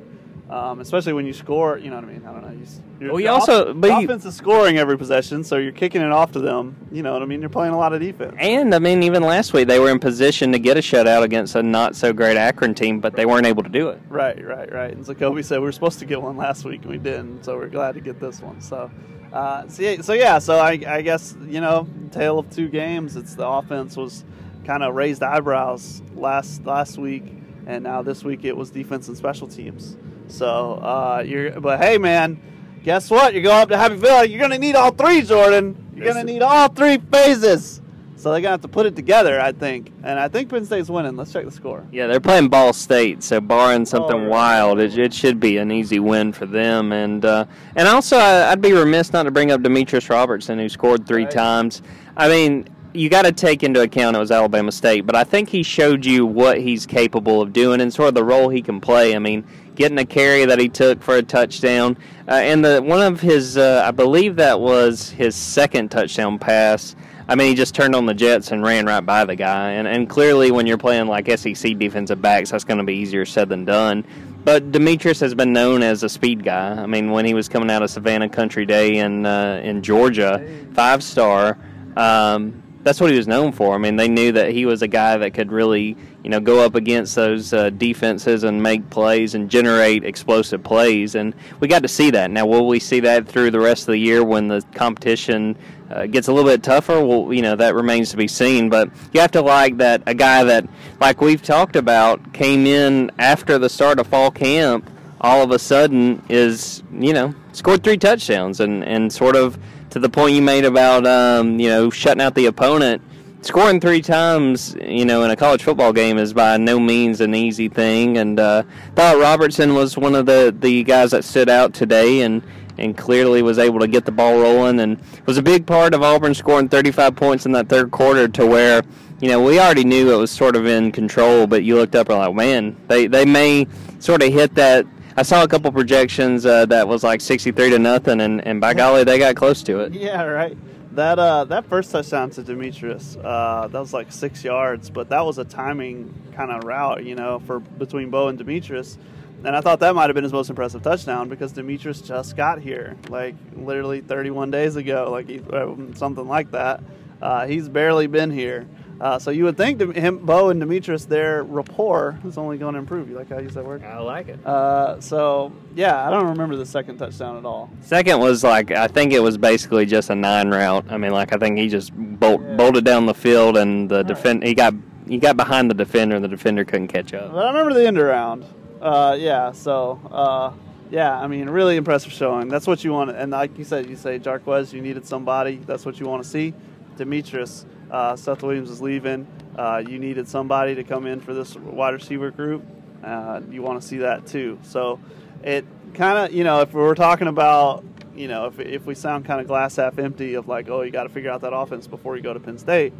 Um, 0.50 0.80
especially 0.80 1.12
when 1.12 1.26
you 1.26 1.34
score, 1.34 1.76
you 1.76 1.90
know 1.90 1.96
what 1.96 2.06
I 2.06 2.08
mean. 2.08 2.24
I 2.26 2.32
don't 2.32 2.40
know. 2.42 2.50
You, 2.52 2.66
you're, 3.00 3.12
Well, 3.12 3.20
you 3.20 3.28
also- 3.28 3.68
off- 3.72 3.76
but 3.78 4.02
offense 4.02 4.24
is 4.24 4.34
scoring 4.34 4.78
every 4.78 4.96
possession, 4.96 5.44
so 5.44 5.58
you're 5.58 5.72
kicking 5.72 6.00
it 6.00 6.10
off 6.10 6.32
to 6.32 6.38
them. 6.40 6.74
You 6.90 7.02
know 7.02 7.12
what 7.12 7.20
I 7.20 7.26
mean. 7.26 7.40
You're 7.42 7.50
playing 7.50 7.74
a 7.74 7.76
lot 7.76 7.92
of 7.92 8.00
defense. 8.00 8.34
And 8.38 8.74
I 8.74 8.78
mean, 8.78 9.02
even 9.02 9.22
last 9.22 9.52
week 9.52 9.68
they 9.68 9.78
were 9.78 9.90
in 9.90 9.98
position 9.98 10.50
to 10.52 10.58
get 10.58 10.78
a 10.78 10.80
shutout 10.80 11.22
against 11.22 11.54
a 11.54 11.62
not 11.62 11.94
so 11.96 12.14
great 12.14 12.38
Akron 12.38 12.74
team, 12.74 12.98
but 12.98 13.14
they 13.14 13.26
weren't 13.26 13.44
able 13.46 13.62
to 13.62 13.68
do 13.68 13.90
it. 13.90 14.00
Right, 14.08 14.42
right, 14.42 14.72
right. 14.72 14.92
And 14.94 15.04
so 15.04 15.12
Kobe 15.14 15.42
said 15.42 15.58
we 15.58 15.66
were 15.66 15.72
supposed 15.72 15.98
to 15.98 16.06
get 16.06 16.20
one 16.22 16.38
last 16.38 16.64
week 16.64 16.80
and 16.80 16.90
we 16.92 16.98
didn't, 16.98 17.44
so 17.44 17.54
we're 17.58 17.68
glad 17.68 17.94
to 17.96 18.00
get 18.00 18.18
this 18.18 18.40
one. 18.40 18.58
So, 18.62 18.90
uh, 19.34 19.68
so, 19.68 19.82
yeah, 19.82 20.00
so 20.00 20.14
yeah, 20.14 20.38
so 20.38 20.56
I, 20.58 20.80
I 20.88 21.02
guess 21.02 21.36
you 21.46 21.60
know, 21.60 21.86
tale 22.10 22.38
of 22.38 22.48
two 22.50 22.68
games. 22.68 23.16
It's 23.16 23.34
the 23.34 23.46
offense 23.46 23.98
was 23.98 24.24
kind 24.64 24.82
of 24.82 24.94
raised 24.94 25.22
eyebrows 25.22 26.02
last 26.14 26.64
last 26.66 26.98
week, 26.98 27.24
and 27.66 27.82
now 27.84 28.02
this 28.02 28.24
week 28.24 28.44
it 28.44 28.56
was 28.56 28.70
defense 28.70 29.08
and 29.08 29.16
special 29.16 29.48
teams. 29.48 29.96
So 30.28 30.74
uh, 30.74 31.22
you're, 31.26 31.58
but 31.60 31.80
hey, 31.80 31.96
man, 31.98 32.40
guess 32.84 33.10
what? 33.10 33.32
You're 33.32 33.42
going 33.42 33.62
up 33.62 33.68
to 33.70 33.78
Happy 33.78 33.96
Valley. 33.96 34.28
You're 34.30 34.40
gonna 34.40 34.58
need 34.58 34.74
all 34.76 34.90
three, 34.90 35.22
Jordan. 35.22 35.90
You're 35.94 36.06
gonna 36.06 36.24
need 36.24 36.42
all 36.42 36.68
three 36.68 36.98
phases. 36.98 37.80
So 38.16 38.32
they're 38.32 38.40
gonna 38.40 38.50
have 38.50 38.62
to 38.62 38.68
put 38.68 38.84
it 38.84 38.96
together, 38.96 39.40
I 39.40 39.52
think. 39.52 39.92
And 40.02 40.18
I 40.18 40.26
think 40.26 40.48
Penn 40.50 40.64
State's 40.64 40.90
winning. 40.90 41.16
Let's 41.16 41.32
check 41.32 41.44
the 41.44 41.52
score. 41.52 41.86
Yeah, 41.92 42.08
they're 42.08 42.18
playing 42.18 42.48
Ball 42.48 42.72
State, 42.72 43.22
so 43.22 43.40
barring 43.40 43.86
something 43.86 44.24
Oh, 44.24 44.28
wild, 44.28 44.80
it, 44.80 44.98
it 44.98 45.14
should 45.14 45.38
be 45.38 45.56
an 45.58 45.70
easy 45.70 46.00
win 46.00 46.32
for 46.32 46.44
them. 46.44 46.90
And 46.90 47.24
uh, 47.24 47.44
and 47.76 47.86
also, 47.86 48.16
I, 48.16 48.50
I'd 48.50 48.60
be 48.60 48.72
remiss 48.72 49.12
not 49.12 49.22
to 49.22 49.30
bring 49.30 49.52
up 49.52 49.62
Demetrius 49.62 50.10
Robertson, 50.10 50.58
who 50.58 50.68
scored 50.68 51.06
three 51.06 51.22
Right. 51.24 51.30
times. 51.30 51.80
I 52.16 52.28
mean, 52.28 52.68
you 52.98 53.08
got 53.08 53.24
to 53.24 53.32
take 53.32 53.62
into 53.62 53.80
account 53.80 54.16
it 54.16 54.18
was 54.18 54.30
Alabama 54.30 54.72
State, 54.72 55.06
but 55.06 55.14
I 55.14 55.24
think 55.24 55.48
he 55.48 55.62
showed 55.62 56.04
you 56.04 56.26
what 56.26 56.60
he's 56.60 56.84
capable 56.84 57.40
of 57.40 57.52
doing 57.52 57.80
and 57.80 57.94
sort 57.94 58.08
of 58.08 58.14
the 58.14 58.24
role 58.24 58.48
he 58.48 58.60
can 58.60 58.80
play. 58.80 59.14
I 59.14 59.20
mean, 59.20 59.46
getting 59.76 59.98
a 59.98 60.04
carry 60.04 60.44
that 60.44 60.58
he 60.58 60.68
took 60.68 61.00
for 61.02 61.16
a 61.16 61.22
touchdown, 61.22 61.96
uh, 62.26 62.32
and 62.32 62.64
the 62.64 62.82
one 62.82 63.00
of 63.00 63.20
his, 63.20 63.56
uh, 63.56 63.84
I 63.86 63.92
believe 63.92 64.36
that 64.36 64.60
was 64.60 65.10
his 65.10 65.36
second 65.36 65.90
touchdown 65.90 66.38
pass. 66.38 66.96
I 67.28 67.34
mean, 67.34 67.48
he 67.48 67.54
just 67.54 67.74
turned 67.74 67.94
on 67.94 68.06
the 68.06 68.14
Jets 68.14 68.52
and 68.52 68.62
ran 68.62 68.86
right 68.86 69.04
by 69.04 69.26
the 69.26 69.36
guy. 69.36 69.72
And, 69.72 69.86
and 69.86 70.08
clearly, 70.08 70.50
when 70.50 70.66
you're 70.66 70.78
playing 70.78 71.08
like 71.08 71.30
SEC 71.38 71.78
defensive 71.78 72.22
backs, 72.22 72.50
that's 72.50 72.64
going 72.64 72.78
to 72.78 72.84
be 72.84 72.94
easier 72.94 73.26
said 73.26 73.50
than 73.50 73.66
done. 73.66 74.02
But 74.44 74.72
Demetrius 74.72 75.20
has 75.20 75.34
been 75.34 75.52
known 75.52 75.82
as 75.82 76.02
a 76.02 76.08
speed 76.08 76.42
guy. 76.42 76.70
I 76.70 76.86
mean, 76.86 77.10
when 77.10 77.26
he 77.26 77.34
was 77.34 77.46
coming 77.46 77.70
out 77.70 77.82
of 77.82 77.90
Savannah 77.90 78.30
Country 78.30 78.64
Day 78.64 78.96
in 78.96 79.26
uh, 79.26 79.60
in 79.62 79.82
Georgia, 79.82 80.42
five 80.72 81.02
star. 81.02 81.58
Um, 81.96 82.62
that's 82.82 83.00
what 83.00 83.10
he 83.10 83.16
was 83.16 83.26
known 83.26 83.52
for. 83.52 83.74
I 83.74 83.78
mean, 83.78 83.96
they 83.96 84.08
knew 84.08 84.32
that 84.32 84.52
he 84.52 84.64
was 84.64 84.82
a 84.82 84.88
guy 84.88 85.16
that 85.16 85.34
could 85.34 85.50
really, 85.50 85.96
you 86.22 86.30
know, 86.30 86.40
go 86.40 86.64
up 86.64 86.74
against 86.74 87.14
those 87.14 87.52
uh, 87.52 87.70
defenses 87.70 88.44
and 88.44 88.62
make 88.62 88.88
plays 88.90 89.34
and 89.34 89.50
generate 89.50 90.04
explosive 90.04 90.62
plays. 90.62 91.14
And 91.14 91.34
we 91.60 91.68
got 91.68 91.82
to 91.82 91.88
see 91.88 92.10
that. 92.10 92.30
Now, 92.30 92.46
will 92.46 92.66
we 92.66 92.78
see 92.78 93.00
that 93.00 93.26
through 93.26 93.50
the 93.50 93.60
rest 93.60 93.82
of 93.82 93.92
the 93.92 93.98
year 93.98 94.24
when 94.24 94.48
the 94.48 94.62
competition 94.74 95.56
uh, 95.90 96.06
gets 96.06 96.28
a 96.28 96.32
little 96.32 96.48
bit 96.48 96.62
tougher? 96.62 97.04
Well, 97.04 97.32
you 97.32 97.42
know, 97.42 97.56
that 97.56 97.74
remains 97.74 98.10
to 98.12 98.16
be 98.16 98.28
seen. 98.28 98.68
But 98.68 98.90
you 99.12 99.20
have 99.20 99.32
to 99.32 99.42
like 99.42 99.76
that 99.78 100.02
a 100.06 100.14
guy 100.14 100.44
that, 100.44 100.68
like 101.00 101.20
we've 101.20 101.42
talked 101.42 101.76
about, 101.76 102.32
came 102.32 102.66
in 102.66 103.10
after 103.18 103.58
the 103.58 103.68
start 103.68 103.98
of 103.98 104.06
fall 104.06 104.30
camp. 104.30 104.88
All 105.20 105.42
of 105.42 105.50
a 105.50 105.58
sudden, 105.58 106.22
is 106.28 106.84
you 106.92 107.12
know 107.12 107.34
scored 107.50 107.82
three 107.82 107.96
touchdowns 107.96 108.60
and 108.60 108.84
and 108.84 109.12
sort 109.12 109.34
of 109.34 109.58
to 109.98 110.06
the 110.06 110.12
point 110.12 110.34
you 110.34 110.42
made 110.42 110.64
about 110.64 111.06
um, 111.06 111.58
you 111.58 111.68
know 111.68 111.90
shutting 111.90 112.22
out 112.22 112.34
the 112.34 112.46
opponent. 112.46 113.02
Scoring 113.40 113.80
three 113.80 114.02
times, 114.02 114.76
you 114.82 115.04
know, 115.04 115.22
in 115.22 115.30
a 115.30 115.36
college 115.36 115.62
football 115.62 115.92
game 115.92 116.18
is 116.18 116.34
by 116.34 116.56
no 116.56 116.80
means 116.80 117.20
an 117.20 117.36
easy 117.36 117.68
thing. 117.68 118.18
And 118.18 118.40
uh, 118.40 118.64
thought 118.96 119.16
Robertson 119.20 119.74
was 119.74 119.96
one 119.96 120.16
of 120.16 120.26
the, 120.26 120.54
the 120.58 120.82
guys 120.82 121.12
that 121.12 121.24
stood 121.24 121.48
out 121.48 121.72
today, 121.72 122.22
and 122.22 122.42
and 122.78 122.96
clearly 122.96 123.42
was 123.42 123.58
able 123.58 123.80
to 123.80 123.88
get 123.88 124.04
the 124.04 124.12
ball 124.12 124.40
rolling, 124.40 124.80
and 124.80 125.00
was 125.26 125.36
a 125.36 125.42
big 125.42 125.66
part 125.66 125.94
of 125.94 126.02
Auburn 126.02 126.34
scoring 126.34 126.68
35 126.68 127.16
points 127.16 127.46
in 127.46 127.52
that 127.52 127.68
third 127.68 127.90
quarter 127.90 128.28
to 128.28 128.46
where. 128.46 128.82
You 129.20 129.26
know, 129.26 129.42
we 129.42 129.58
already 129.58 129.82
knew 129.82 130.12
it 130.12 130.16
was 130.16 130.30
sort 130.30 130.54
of 130.54 130.66
in 130.66 130.92
control, 130.92 131.48
but 131.48 131.64
you 131.64 131.74
looked 131.74 131.96
up 131.96 132.08
and 132.08 132.18
like, 132.18 132.34
man, 132.36 132.76
they, 132.86 133.08
they 133.08 133.24
may 133.24 133.66
sort 133.98 134.22
of 134.22 134.32
hit 134.32 134.54
that 134.54 134.86
I 135.18 135.22
saw 135.22 135.42
a 135.42 135.48
couple 135.48 135.72
projections 135.72 136.46
uh, 136.46 136.64
that 136.66 136.86
was 136.86 137.02
like 137.02 137.20
63 137.20 137.70
to 137.70 137.78
nothing, 137.80 138.20
and, 138.20 138.40
and 138.46 138.60
by 138.60 138.72
golly, 138.72 139.02
they 139.02 139.18
got 139.18 139.34
close 139.34 139.64
to 139.64 139.80
it. 139.80 139.92
Yeah, 139.92 140.22
right. 140.22 140.56
That 140.94 141.18
uh, 141.18 141.44
that 141.46 141.66
first 141.68 141.90
touchdown 141.90 142.30
to 142.30 142.42
Demetrius, 142.44 143.16
uh, 143.16 143.66
that 143.68 143.80
was 143.80 143.92
like 143.92 144.12
six 144.12 144.44
yards, 144.44 144.90
but 144.90 145.08
that 145.08 145.26
was 145.26 145.38
a 145.38 145.44
timing 145.44 146.14
kind 146.36 146.52
of 146.52 146.62
route, 146.62 147.04
you 147.04 147.16
know, 147.16 147.40
for 147.40 147.58
between 147.58 148.10
Bo 148.10 148.28
and 148.28 148.38
Demetrius. 148.38 148.96
And 149.42 149.56
I 149.56 149.60
thought 149.60 149.80
that 149.80 149.92
might 149.96 150.08
have 150.08 150.14
been 150.14 150.22
his 150.22 150.32
most 150.32 150.50
impressive 150.50 150.82
touchdown 150.82 151.28
because 151.28 151.50
Demetrius 151.50 152.00
just 152.00 152.36
got 152.36 152.60
here, 152.60 152.96
like 153.08 153.34
literally 153.56 154.02
31 154.02 154.52
days 154.52 154.76
ago, 154.76 155.08
like 155.10 155.28
he, 155.28 155.40
uh, 155.52 155.74
something 155.94 156.28
like 156.28 156.52
that. 156.52 156.80
Uh, 157.20 157.44
he's 157.44 157.68
barely 157.68 158.06
been 158.06 158.30
here. 158.30 158.68
Uh, 159.00 159.18
so 159.18 159.30
you 159.30 159.44
would 159.44 159.56
think 159.56 159.78
Dem- 159.78 159.92
him, 159.94 160.18
Bo 160.18 160.48
and 160.50 160.58
Demetrius, 160.58 161.04
their 161.04 161.44
rapport 161.44 162.18
is 162.24 162.36
only 162.36 162.58
going 162.58 162.72
to 162.74 162.80
improve. 162.80 163.08
You 163.08 163.16
like 163.16 163.28
how 163.30 163.36
I 163.36 163.40
use 163.40 163.54
that 163.54 163.64
word? 163.64 163.84
I 163.84 163.98
like 164.00 164.26
it. 164.28 164.44
Uh, 164.44 165.00
so 165.00 165.52
yeah, 165.76 166.06
I 166.06 166.10
don't 166.10 166.26
remember 166.26 166.56
the 166.56 166.66
second 166.66 166.98
touchdown 166.98 167.36
at 167.36 167.44
all. 167.44 167.70
Second 167.82 168.18
was 168.18 168.42
like 168.42 168.70
I 168.72 168.88
think 168.88 169.12
it 169.12 169.20
was 169.20 169.38
basically 169.38 169.86
just 169.86 170.10
a 170.10 170.14
nine 170.16 170.50
route. 170.50 170.84
I 170.90 170.96
mean, 170.96 171.12
like 171.12 171.32
I 171.32 171.36
think 171.36 171.58
he 171.58 171.68
just 171.68 171.92
bolt, 171.94 172.40
Yeah. 172.44 172.56
bolted 172.56 172.84
down 172.84 173.06
the 173.06 173.14
field, 173.14 173.56
and 173.56 173.88
the 173.88 174.02
defend 174.02 174.42
he 174.42 174.54
got 174.54 174.74
he 175.06 175.18
got 175.18 175.36
behind 175.36 175.70
the 175.70 175.74
defender, 175.74 176.16
and 176.16 176.24
the 176.24 176.28
defender 176.28 176.64
couldn't 176.64 176.88
catch 176.88 177.14
up. 177.14 177.32
But 177.32 177.44
I 177.46 177.48
remember 177.50 177.74
the 177.74 177.86
end 177.86 177.98
around. 177.98 178.44
Uh, 178.80 179.16
yeah, 179.18 179.52
so 179.52 180.00
uh, 180.10 180.52
yeah, 180.90 181.18
I 181.18 181.26
mean, 181.28 181.48
really 181.48 181.76
impressive 181.76 182.12
showing. 182.12 182.48
That's 182.48 182.66
what 182.66 182.82
you 182.82 182.92
want. 182.92 183.10
And 183.10 183.30
like 183.30 183.56
you 183.58 183.64
said, 183.64 183.88
you 183.88 183.96
say 183.96 184.18
Jarquez, 184.18 184.72
you 184.72 184.80
needed 184.80 185.06
somebody. 185.06 185.56
That's 185.66 185.86
what 185.86 185.98
you 186.00 186.06
want 186.06 186.22
to 186.24 186.28
see. 186.28 186.52
Demetrius, 186.98 187.64
uh, 187.90 188.16
Seth 188.16 188.42
Williams 188.42 188.70
is 188.70 188.82
leaving. 188.82 189.26
Uh, 189.56 189.82
you 189.86 189.98
needed 189.98 190.28
somebody 190.28 190.74
to 190.74 190.84
come 190.84 191.06
in 191.06 191.20
for 191.20 191.32
this 191.32 191.56
wide 191.56 191.94
receiver 191.94 192.30
group. 192.30 192.64
Uh, 193.02 193.40
you 193.50 193.62
want 193.62 193.80
to 193.80 193.86
see 193.86 193.98
that 193.98 194.26
too. 194.26 194.58
So 194.62 195.00
it 195.42 195.64
kind 195.94 196.18
of, 196.18 196.32
you 196.32 196.44
know, 196.44 196.60
if 196.60 196.72
we're 196.72 196.94
talking 196.94 197.28
about, 197.28 197.84
you 198.14 198.28
know, 198.28 198.46
if, 198.46 198.58
if 198.60 198.86
we 198.86 198.94
sound 198.94 199.24
kind 199.24 199.40
of 199.40 199.46
glass 199.46 199.76
half 199.76 199.98
empty 199.98 200.34
of 200.34 200.48
like, 200.48 200.68
oh, 200.68 200.82
you 200.82 200.90
got 200.90 201.04
to 201.04 201.08
figure 201.08 201.30
out 201.30 201.40
that 201.40 201.54
offense 201.54 201.86
before 201.86 202.16
you 202.16 202.22
go 202.22 202.34
to 202.34 202.40
Penn 202.40 202.58
State, 202.58 202.92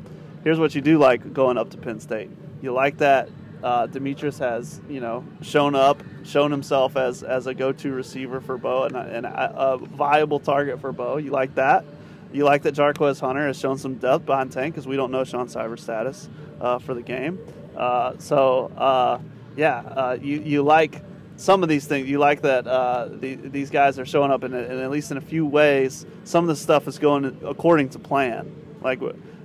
here's 0.45 0.59
what 0.59 0.75
you 0.75 0.81
do 0.81 0.99
like 0.99 1.33
going 1.33 1.59
up 1.59 1.71
to 1.71 1.77
Penn 1.77 2.01
State. 2.01 2.31
You 2.63 2.73
like 2.73 2.99
that 2.99 3.29
uh, 3.63 3.87
Demetrius 3.87 4.39
has, 4.39 4.81
you 4.89 5.01
know, 5.01 5.25
shown 5.43 5.75
up, 5.75 6.03
shown 6.25 6.51
himself 6.51 6.97
as, 6.97 7.23
as 7.23 7.47
a 7.47 7.55
go-to 7.55 7.93
receiver 7.93 8.41
for 8.41 8.57
Bo 8.57 8.85
and, 8.85 8.97
a, 8.97 9.01
and 9.01 9.27
a, 9.27 9.73
a 9.73 9.79
viable 9.79 10.39
target 10.39 10.81
for 10.81 10.93
Bo. 10.93 11.17
You 11.17 11.31
like 11.31 11.55
that. 11.57 11.85
You 12.33 12.45
like 12.45 12.63
that 12.63 12.75
Jarquez 12.75 13.21
Hunter 13.21 13.47
has 13.47 13.59
shown 13.59 13.79
some 13.79 13.95
depth 13.95 14.27
behind 14.27 14.53
Tank 14.53 14.75
because 14.75 14.87
we 14.87 14.97
don't 14.97 15.11
know 15.11 15.25
Shaun 15.25 15.49
Shivers' 15.49 15.83
status 15.83 16.29
uh, 16.61 16.79
for 16.79 16.95
the 16.95 17.03
game. 17.03 17.39
Uh, 17.77 18.15
so, 18.19 18.67
uh, 18.77 19.19
yeah, 19.57 19.79
uh, 19.79 20.19
you, 20.21 20.41
you 20.41 20.63
like 20.63 21.03
some 21.37 21.63
of 21.63 21.69
these 21.69 21.87
things. 21.87 22.09
You 22.09 22.19
like 22.19 22.43
that 22.43 22.67
uh, 22.67 23.09
the, 23.11 23.37
these 23.37 23.71
guys 23.71 23.99
are 23.99 24.05
showing 24.05 24.31
up 24.31 24.45
in 24.45 24.53
at 24.55 24.91
least 24.91 25.11
in 25.11 25.17
a 25.17 25.23
few 25.23 25.47
ways. 25.47 26.05
Some 26.25 26.45
of 26.45 26.49
the 26.49 26.57
stuff 26.57 26.87
is 26.87 26.99
going 26.99 27.41
according 27.45 27.91
to 27.91 27.99
plan. 27.99 28.55
Like 28.83 29.01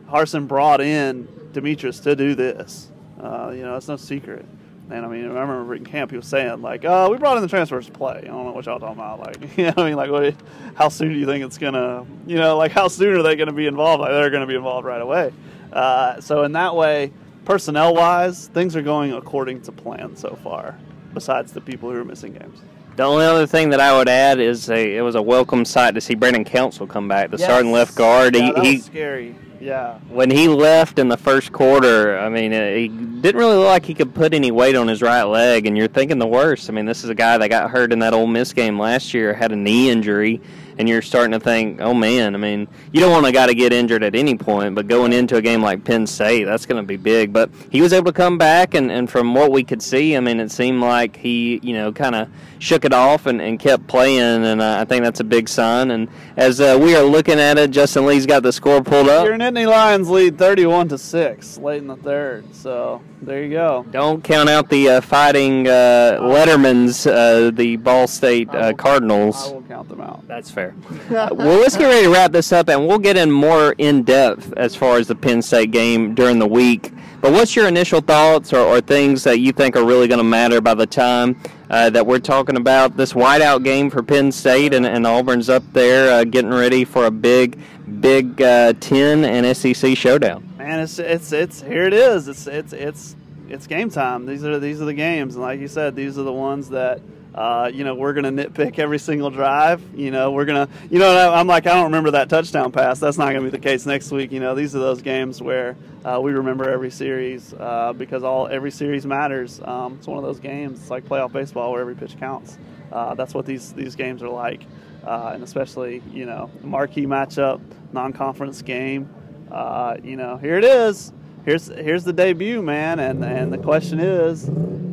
Harsin 0.07 0.47
brought 0.47 0.81
in 0.81 1.27
Demetrius 1.53 1.99
to 2.01 2.15
do 2.15 2.35
this. 2.35 2.89
You 3.17 3.61
know, 3.61 3.75
it's 3.77 3.87
no 3.87 3.95
secret. 3.95 4.45
And 4.89 5.05
I 5.05 5.07
mean, 5.07 5.25
I 5.25 5.39
remember 5.39 5.75
in 5.75 5.85
camp 5.85 6.11
he 6.11 6.17
was 6.17 6.27
saying 6.27 6.61
like, 6.61 6.83
"Oh, 6.85 7.09
we 7.09 7.17
brought 7.17 7.37
in 7.37 7.41
the 7.41 7.49
transfers 7.49 7.85
to 7.85 7.91
play." 7.91 8.19
I 8.23 8.27
don't 8.27 8.45
know 8.45 8.51
what 8.51 8.65
y'all 8.65 8.79
talking 8.79 8.99
about. 8.99 9.19
Like, 9.19 9.57
you 9.57 9.65
know, 9.65 9.73
I 9.77 9.85
mean, 9.85 9.95
like, 9.95 10.11
what? 10.11 10.35
How 10.75 10.89
soon 10.89 11.09
do 11.09 11.15
you 11.19 11.25
think 11.25 11.43
it's 11.43 11.57
gonna? 11.57 12.05
You 12.27 12.35
know, 12.37 12.57
like, 12.57 12.71
how 12.71 12.87
soon 12.87 13.15
are 13.15 13.23
they 13.23 13.35
gonna 13.35 13.53
be 13.53 13.67
involved? 13.67 14.01
Like, 14.01 14.11
they're 14.11 14.29
gonna 14.29 14.47
be 14.47 14.55
involved 14.55 14.85
right 14.85 15.01
away. 15.01 15.31
Uh, 15.71 16.19
so 16.21 16.43
in 16.43 16.51
that 16.51 16.75
way, 16.75 17.11
personnel 17.45 17.95
wise, 17.95 18.47
things 18.47 18.75
are 18.75 18.81
going 18.81 19.13
according 19.13 19.61
to 19.61 19.71
plan 19.71 20.15
so 20.15 20.37
far. 20.43 20.77
Besides 21.13 21.53
the 21.53 21.61
people 21.61 21.91
who 21.91 21.97
are 21.97 22.05
missing 22.05 22.33
games. 22.33 22.59
The 22.95 23.03
only 23.03 23.25
other 23.25 23.47
thing 23.47 23.71
that 23.71 23.79
I 23.79 23.97
would 23.97 24.07
add 24.07 24.39
is 24.39 24.69
a, 24.69 24.97
it 24.97 25.01
was 25.01 25.15
a 25.15 25.21
welcome 25.21 25.65
sight 25.65 25.95
to 25.95 26.01
see 26.01 26.13
Brandon 26.13 26.43
Council 26.43 26.85
come 26.85 27.07
back, 27.07 27.31
the 27.31 27.39
starting 27.39 27.71
left 27.71 27.95
guard. 27.95 28.35
Yeah, 28.35 28.41
he, 28.41 28.51
that 28.51 28.63
he 28.63 28.75
was 28.75 28.85
scary. 28.85 29.35
Yeah. 29.59 29.97
when 30.09 30.29
he 30.29 30.50
left 30.50 31.00
in 31.00 31.07
the 31.07 31.17
first 31.17 31.51
quarter, 31.53 32.19
I 32.19 32.27
mean, 32.29 32.53
uh, 32.53 32.67
he 32.73 32.89
didn't 32.89 33.39
really 33.39 33.55
look 33.55 33.67
like 33.67 33.85
he 33.85 33.93
could 33.93 34.13
put 34.13 34.33
any 34.33 34.51
weight 34.51 34.75
on 34.75 34.88
his 34.89 35.01
right 35.01 35.23
leg, 35.23 35.65
and 35.65 35.77
you're 35.77 35.88
thinking 35.88 36.19
the 36.19 36.27
worst. 36.27 36.69
I 36.69 36.73
mean, 36.73 36.85
this 36.85 37.03
is 37.03 37.09
a 37.09 37.15
guy 37.15 37.38
that 37.38 37.47
got 37.47 37.71
hurt 37.71 37.93
in 37.93 38.00
that 38.00 38.13
Ole 38.13 38.27
Miss 38.27 38.51
game 38.51 38.77
last 38.77 39.13
year, 39.13 39.33
had 39.33 39.53
a 39.53 39.55
knee 39.55 39.89
injury, 39.89 40.41
and 40.77 40.88
you're 40.89 41.01
starting 41.01 41.32
to 41.32 41.39
think, 41.39 41.82
oh 41.82 41.94
man, 41.94 42.36
I 42.36 42.38
mean, 42.38 42.68
you 42.92 43.00
don't 43.00 43.12
want 43.12 43.25
a 43.25 43.32
guy 43.32 43.48
to 43.48 43.53
get 43.53 43.74
injured 43.74 44.03
at 44.03 44.15
any 44.15 44.36
point, 44.36 44.75
but 44.75 44.88
going 44.88 45.13
into 45.13 45.36
a 45.36 45.42
game 45.42 45.62
like 45.62 45.84
Penn 45.84 46.08
State, 46.08 46.46
that's 46.46 46.65
going 46.65 46.82
to 46.82 46.88
be 46.88 46.98
big. 46.98 47.34
But 47.34 47.50
he 47.70 47.82
was 47.82 47.94
able 47.94 48.08
to 48.08 48.13
come 48.13 48.38
back, 48.38 48.74
and, 48.74 48.92
and 48.92 49.10
from 49.10 49.34
what 49.34 49.51
we 49.51 49.63
could 49.63 49.82
see, 49.82 50.15
I 50.15 50.20
mean, 50.20 50.39
it 50.39 50.51
seemed 50.51 50.82
like 50.82 51.15
he, 51.15 51.60
you 51.63 51.74
know, 51.74 51.92
kind 51.92 52.15
of 52.15 52.30
shook 52.60 52.86
it 52.86 52.94
off 52.94 53.25
and, 53.25 53.42
and 53.42 53.60
kept 53.60 53.88
playing, 53.88 54.46
and 54.46 54.62
uh, 54.62 54.77
I 54.80 54.86
think 54.86 55.03
that's 55.03 55.20
a 55.20 55.25
big 55.25 55.50
sign. 55.50 55.92
And 55.92 56.08
as 56.35 56.59
uh, 56.59 56.77
we 56.81 56.95
are 56.95 57.03
looking 57.03 57.39
at 57.39 57.57
it, 57.57 57.71
Justin 57.71 58.05
Lee's 58.05 58.25
got 58.25 58.43
the 58.43 58.51
score 58.51 58.81
pulled 58.81 59.07
up. 59.07 59.25
Your 59.25 59.37
Nittany 59.37 59.67
Lions 59.67 60.09
lead 60.09 60.37
31 60.37 60.89
to 60.89 60.97
6 60.97 61.57
late 61.59 61.77
in 61.79 61.87
the 61.87 61.95
third. 61.95 62.53
So 62.55 63.01
there 63.21 63.43
you 63.43 63.51
go. 63.51 63.85
Don't 63.91 64.23
count 64.23 64.49
out 64.49 64.69
the 64.69 64.89
uh, 64.89 65.01
fighting 65.01 65.67
uh, 65.67 66.17
Lettermans, 66.21 67.09
uh, 67.09 67.51
the 67.51 67.77
Ball 67.77 68.07
State 68.07 68.49
uh, 68.49 68.73
Cardinals. 68.73 69.49
I 69.49 69.53
will 69.53 69.61
count 69.63 69.89
them 69.89 70.01
out. 70.01 70.27
That's 70.27 70.49
fair. 70.49 70.75
well, 71.09 71.35
let's 71.35 71.77
get 71.77 71.85
ready 71.85 72.05
to 72.05 72.11
wrap 72.11 72.31
this 72.31 72.51
up, 72.51 72.69
and 72.69 72.87
we'll 72.87 72.99
get 72.99 73.17
in 73.17 73.31
more 73.31 73.75
in 73.77 74.03
depth 74.03 74.53
as 74.57 74.75
far 74.75 74.97
as 74.97 75.07
the 75.07 75.15
Penn 75.15 75.41
State 75.41 75.71
game 75.71 76.15
during 76.15 76.39
the 76.39 76.47
week. 76.47 76.91
But 77.24 77.32
what's 77.32 77.56
your 77.56 77.70
initial 77.70 78.01
thoughts 78.01 78.51
or, 78.51 78.60
or 78.60 78.82
things 78.82 79.24
that 79.24 79.39
you 79.39 79.53
think 79.53 79.77
are 79.77 79.86
really 79.86 80.10
going 80.10 80.18
to 80.18 80.25
matter 80.25 80.60
by 80.60 80.74
the 80.74 80.86
time 80.86 81.39
uh, 81.70 81.89
that 81.92 82.06
we're 82.06 82.20
talking 82.20 82.58
about 82.58 82.98
this 82.98 83.13
whiteout 83.13 83.63
game 83.63 83.89
for 83.89 84.03
Penn 84.03 84.30
State 84.30 84.74
and, 84.74 84.86
and 84.86 85.08
Auburn's 85.08 85.48
up 85.48 85.63
there 85.72 86.12
uh, 86.12 86.25
getting 86.25 86.51
ready 86.51 86.84
for 86.84 87.06
a 87.06 87.12
big, 87.12 87.58
big 88.01 88.42
uh, 88.42 88.74
10 88.74 89.24
and 89.24 89.56
SEC 89.56 89.96
showdown? 89.96 90.53
Man, 90.58 90.82
it's 90.82 91.00
it's 91.00 91.32
it's 91.32 91.62
here 91.62 91.86
it 91.86 91.94
is. 91.94 92.27
It's 92.27 92.46
it's 92.46 92.74
it's 92.74 93.15
it's 93.48 93.68
game 93.68 93.89
time. 93.89 94.25
These 94.25 94.44
are 94.44 94.60
these 94.60 94.82
are 94.82 94.86
the 94.86 94.94
games, 94.94 95.36
and 95.36 95.44
like 95.44 95.62
you 95.62 95.70
said, 95.70 95.96
these 95.96 96.18
are 96.18 96.24
the 96.24 96.34
ones 96.34 96.68
that 96.72 97.00
uh, 97.36 97.72
you 97.74 97.86
know 97.86 97.96
we're 97.96 98.12
gonna 98.12 98.34
nitpick 98.34 98.80
every 98.80 99.00
single 99.00 99.30
drive. 99.30 99.82
You 99.96 100.12
know 100.12 100.32
we're 100.32 100.44
gonna 100.44 100.68
you 100.92 101.00
know 101.00 101.32
I'm 101.34 101.48
like 101.48 101.68
I 101.68 101.74
don't 101.74 101.86
remember 101.86 102.12
that 102.12 102.27
touchdown 102.27 102.74
pass. 102.74 103.00
That's 103.00 103.18
not 103.18 103.27
gonna 103.27 103.46
be 103.46 103.50
the 103.50 103.60
case 103.60 103.86
next 103.86 104.12
week. 104.12 104.34
You 104.34 104.42
know 104.42 104.56
these 104.56 104.75
are 104.75 104.80
those 104.80 105.01
games 105.01 105.42
where 105.42 105.77
uh, 106.05 106.19
we 106.22 106.31
remember 106.31 106.69
every 106.69 106.91
series 106.91 107.53
uh, 107.53 107.93
because 107.93 108.24
all 108.24 108.48
every 108.48 108.72
series 108.72 109.05
matters. 109.05 109.62
Um, 109.63 109.95
it's 109.98 110.07
one 110.07 110.17
of 110.17 110.24
those 110.24 110.39
games. 110.39 110.81
It's 110.81 110.89
like 110.89 111.05
playoff 111.05 111.31
baseball 111.31 111.72
where 111.72 111.81
every 111.81 111.95
pitch 111.95 112.17
counts. 112.19 112.57
Uh, 112.91 113.15
that's 113.15 113.33
what 113.33 113.45
these 113.45 113.74
these 113.74 113.95
games 113.95 114.22
are 114.22 114.29
like, 114.29 114.63
uh, 115.05 115.31
and 115.33 115.43
especially 115.43 116.01
you 116.12 116.25
know 116.25 116.50
marquee 116.62 117.05
matchup, 117.05 117.62
non-conference 117.91 118.62
game. 118.62 119.10
Uh, 119.51 119.98
you 120.03 120.15
know 120.15 120.38
here 120.38 120.57
it 120.57 120.63
is 120.63 121.13
here's 121.45 121.67
here's 121.67 122.03
the 122.03 122.13
debut, 122.13 122.62
man, 122.62 123.00
and 123.00 123.24
and 123.24 123.51
the 123.51 123.57
question 123.57 124.00
is, 124.00 124.50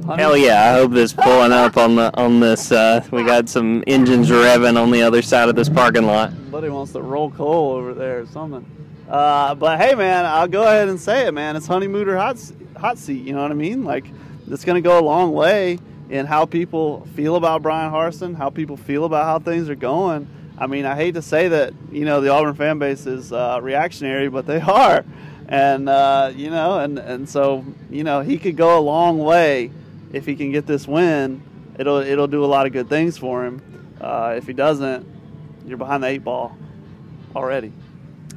hell 0.06 0.36
yeah! 0.36 0.70
I 0.70 0.72
hope 0.72 0.92
this 0.92 1.12
pulling 1.12 1.52
up 1.52 1.76
on 1.76 1.96
the 1.96 2.16
on 2.18 2.40
this. 2.40 2.72
Uh, 2.72 3.04
we 3.10 3.24
got 3.24 3.48
some 3.48 3.84
engines 3.86 4.30
revving 4.30 4.80
on 4.80 4.90
the 4.90 5.02
other 5.02 5.22
side 5.22 5.48
of 5.48 5.56
this 5.56 5.68
parking 5.68 6.04
lot. 6.06 6.30
Somebody 6.30 6.68
wants 6.68 6.92
to 6.92 7.02
roll 7.02 7.30
coal 7.30 7.72
over 7.72 7.94
there 7.94 8.20
or 8.20 8.26
something. 8.26 8.64
Uh, 9.10 9.54
but 9.56 9.80
hey, 9.80 9.94
man, 9.94 10.24
I'll 10.24 10.48
go 10.48 10.62
ahead 10.62 10.88
and 10.88 11.00
say 11.00 11.26
it, 11.26 11.34
man. 11.34 11.56
It's 11.56 11.66
honeymoon 11.66 12.08
hot 12.08 12.38
hot 12.76 12.96
seat. 12.96 13.26
You 13.26 13.34
know 13.34 13.42
what 13.42 13.50
I 13.50 13.54
mean? 13.54 13.84
Like 13.84 14.06
it's 14.48 14.64
going 14.64 14.82
to 14.82 14.88
go 14.88 14.98
a 14.98 15.02
long 15.02 15.32
way 15.32 15.78
in 16.08 16.26
how 16.26 16.46
people 16.46 17.06
feel 17.16 17.36
about 17.36 17.62
Bryan 17.62 17.92
Harsin, 17.92 18.36
how 18.36 18.50
people 18.50 18.76
feel 18.76 19.04
about 19.04 19.24
how 19.24 19.38
things 19.38 19.68
are 19.68 19.74
going. 19.74 20.28
I 20.58 20.66
mean, 20.66 20.84
I 20.84 20.94
hate 20.94 21.14
to 21.14 21.22
say 21.22 21.48
that 21.48 21.74
you 21.90 22.04
know 22.04 22.20
the 22.20 22.28
Auburn 22.28 22.54
fan 22.54 22.78
base 22.78 23.06
is 23.06 23.32
uh, 23.32 23.58
reactionary, 23.60 24.28
but 24.28 24.46
they 24.46 24.60
are 24.60 25.04
and 25.50 25.88
uh, 25.88 26.32
you 26.34 26.48
know, 26.48 26.78
and 26.78 26.98
and 26.98 27.28
so 27.28 27.64
you 27.90 28.04
know, 28.04 28.20
he 28.20 28.38
could 28.38 28.56
go 28.56 28.78
a 28.78 28.80
long 28.80 29.18
way 29.18 29.72
if 30.12 30.24
he 30.24 30.36
can 30.36 30.52
get 30.52 30.66
this 30.66 30.86
win. 30.86 31.42
It'll 31.76 31.98
it'll 31.98 32.28
do 32.28 32.44
a 32.44 32.46
lot 32.46 32.66
of 32.66 32.72
good 32.72 32.88
things 32.88 33.18
for 33.18 33.44
him. 33.44 33.60
Uh, 34.00 34.34
if 34.36 34.46
he 34.46 34.52
doesn't, 34.52 35.06
you're 35.66 35.76
behind 35.76 36.04
the 36.04 36.06
eight 36.06 36.24
ball 36.24 36.56
already. 37.34 37.72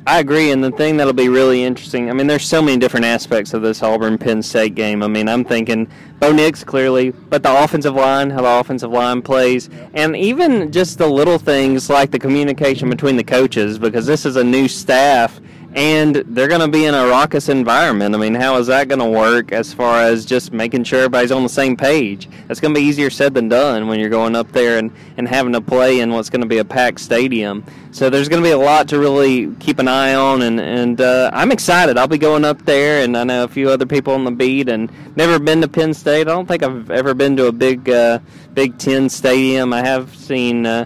I 0.06 0.20
agree, 0.20 0.52
and 0.52 0.62
the 0.62 0.72
thing 0.72 0.98
that'll 0.98 1.14
be 1.14 1.30
really 1.30 1.64
interesting. 1.64 2.10
I 2.10 2.14
mean, 2.14 2.28
there's 2.28 2.46
so 2.46 2.62
many 2.62 2.78
different 2.78 3.06
aspects 3.06 3.54
of 3.54 3.62
this 3.62 3.82
Auburn 3.82 4.18
Penn 4.18 4.44
State 4.44 4.76
game. 4.76 5.02
I 5.02 5.08
mean, 5.08 5.30
I'm 5.30 5.46
thinking 5.46 5.90
Bo 6.20 6.34
Nix 6.34 6.62
clearly, 6.62 7.12
but 7.12 7.42
the 7.42 7.64
offensive 7.64 7.96
line, 7.96 8.30
how 8.30 8.42
the 8.42 8.60
offensive 8.60 8.92
line 8.92 9.22
plays, 9.22 9.70
and 9.94 10.14
even 10.18 10.74
just 10.74 10.98
the 10.98 11.08
little 11.08 11.38
things 11.38 11.90
like 11.90 12.12
the 12.12 12.20
communication 12.20 12.90
between 12.90 13.16
the 13.16 13.24
coaches, 13.24 13.80
because 13.80 14.06
this 14.06 14.26
is 14.26 14.36
a 14.36 14.44
new 14.44 14.68
staff 14.68 15.40
and 15.76 16.16
they're 16.16 16.48
going 16.48 16.62
to 16.62 16.68
be 16.68 16.86
in 16.86 16.94
a 16.94 17.08
raucous 17.08 17.50
environment. 17.50 18.14
I 18.14 18.18
mean, 18.18 18.36
how 18.36 18.58
is 18.58 18.68
that 18.68 18.88
going 18.88 19.00
to 19.00 19.10
work 19.10 19.52
as 19.52 19.74
far 19.74 20.02
as 20.02 20.26
just 20.26 20.52
making 20.52 20.84
sure 20.84 21.00
everybody's 21.00 21.32
on 21.32 21.42
the 21.42 21.50
same 21.50 21.76
page? 21.76 22.30
That's 22.48 22.60
going 22.60 22.74
to 22.74 22.80
be 22.80 22.86
easier 22.86 23.10
said 23.10 23.34
than 23.34 23.50
done 23.50 23.88
when 23.88 24.00
you're 24.00 24.10
going 24.10 24.36
up 24.36 24.52
there 24.52 24.78
and, 24.78 24.92
and 25.18 25.28
having 25.28 25.54
to 25.54 25.62
play 25.62 26.00
in 26.00 26.12
what's 26.12 26.30
going 26.30 26.42
to 26.42 26.48
be 26.48 26.60
a 26.60 26.66
packed 26.66 27.00
stadium. 27.00 27.64
So 27.92 28.10
there's 28.10 28.30
going 28.30 28.42
to 28.42 28.48
be 28.48 28.52
a 28.52 28.58
lot 28.58 28.88
to 28.90 29.00
really 29.00 29.54
keep 29.56 29.80
an 29.80 29.88
eye 29.88 30.14
on, 30.14 30.42
and, 30.42 30.60
and 30.60 31.02
uh, 31.02 31.32
I'm 31.34 31.52
excited. 31.52 31.98
I'll 31.98 32.08
be 32.08 32.18
going 32.18 32.46
up 32.46 32.64
there, 32.66 33.04
and 33.04 33.18
I 33.18 33.24
know 33.24 33.44
a 33.44 33.48
few 33.48 33.70
other 33.70 33.86
people 33.86 34.14
on 34.14 34.24
the 34.24 34.32
beat, 34.32 34.70
and 34.70 34.92
never 35.16 35.40
been 35.40 35.62
to 35.62 35.68
Penn 35.68 35.94
State. 35.94 36.22
I 36.22 36.32
don't 36.32 36.48
think 36.48 36.64
I've 36.64 36.90
ever 36.92 37.14
been 37.14 37.36
to 37.38 37.48
a 37.48 37.52
big 37.52 37.90
uh, 37.90 38.20
Big 38.54 38.78
Ten 38.78 39.10
stadium. 39.10 39.74
I 39.74 39.84
have 39.84 40.16
seen. 40.16 40.66
Uh, 40.66 40.86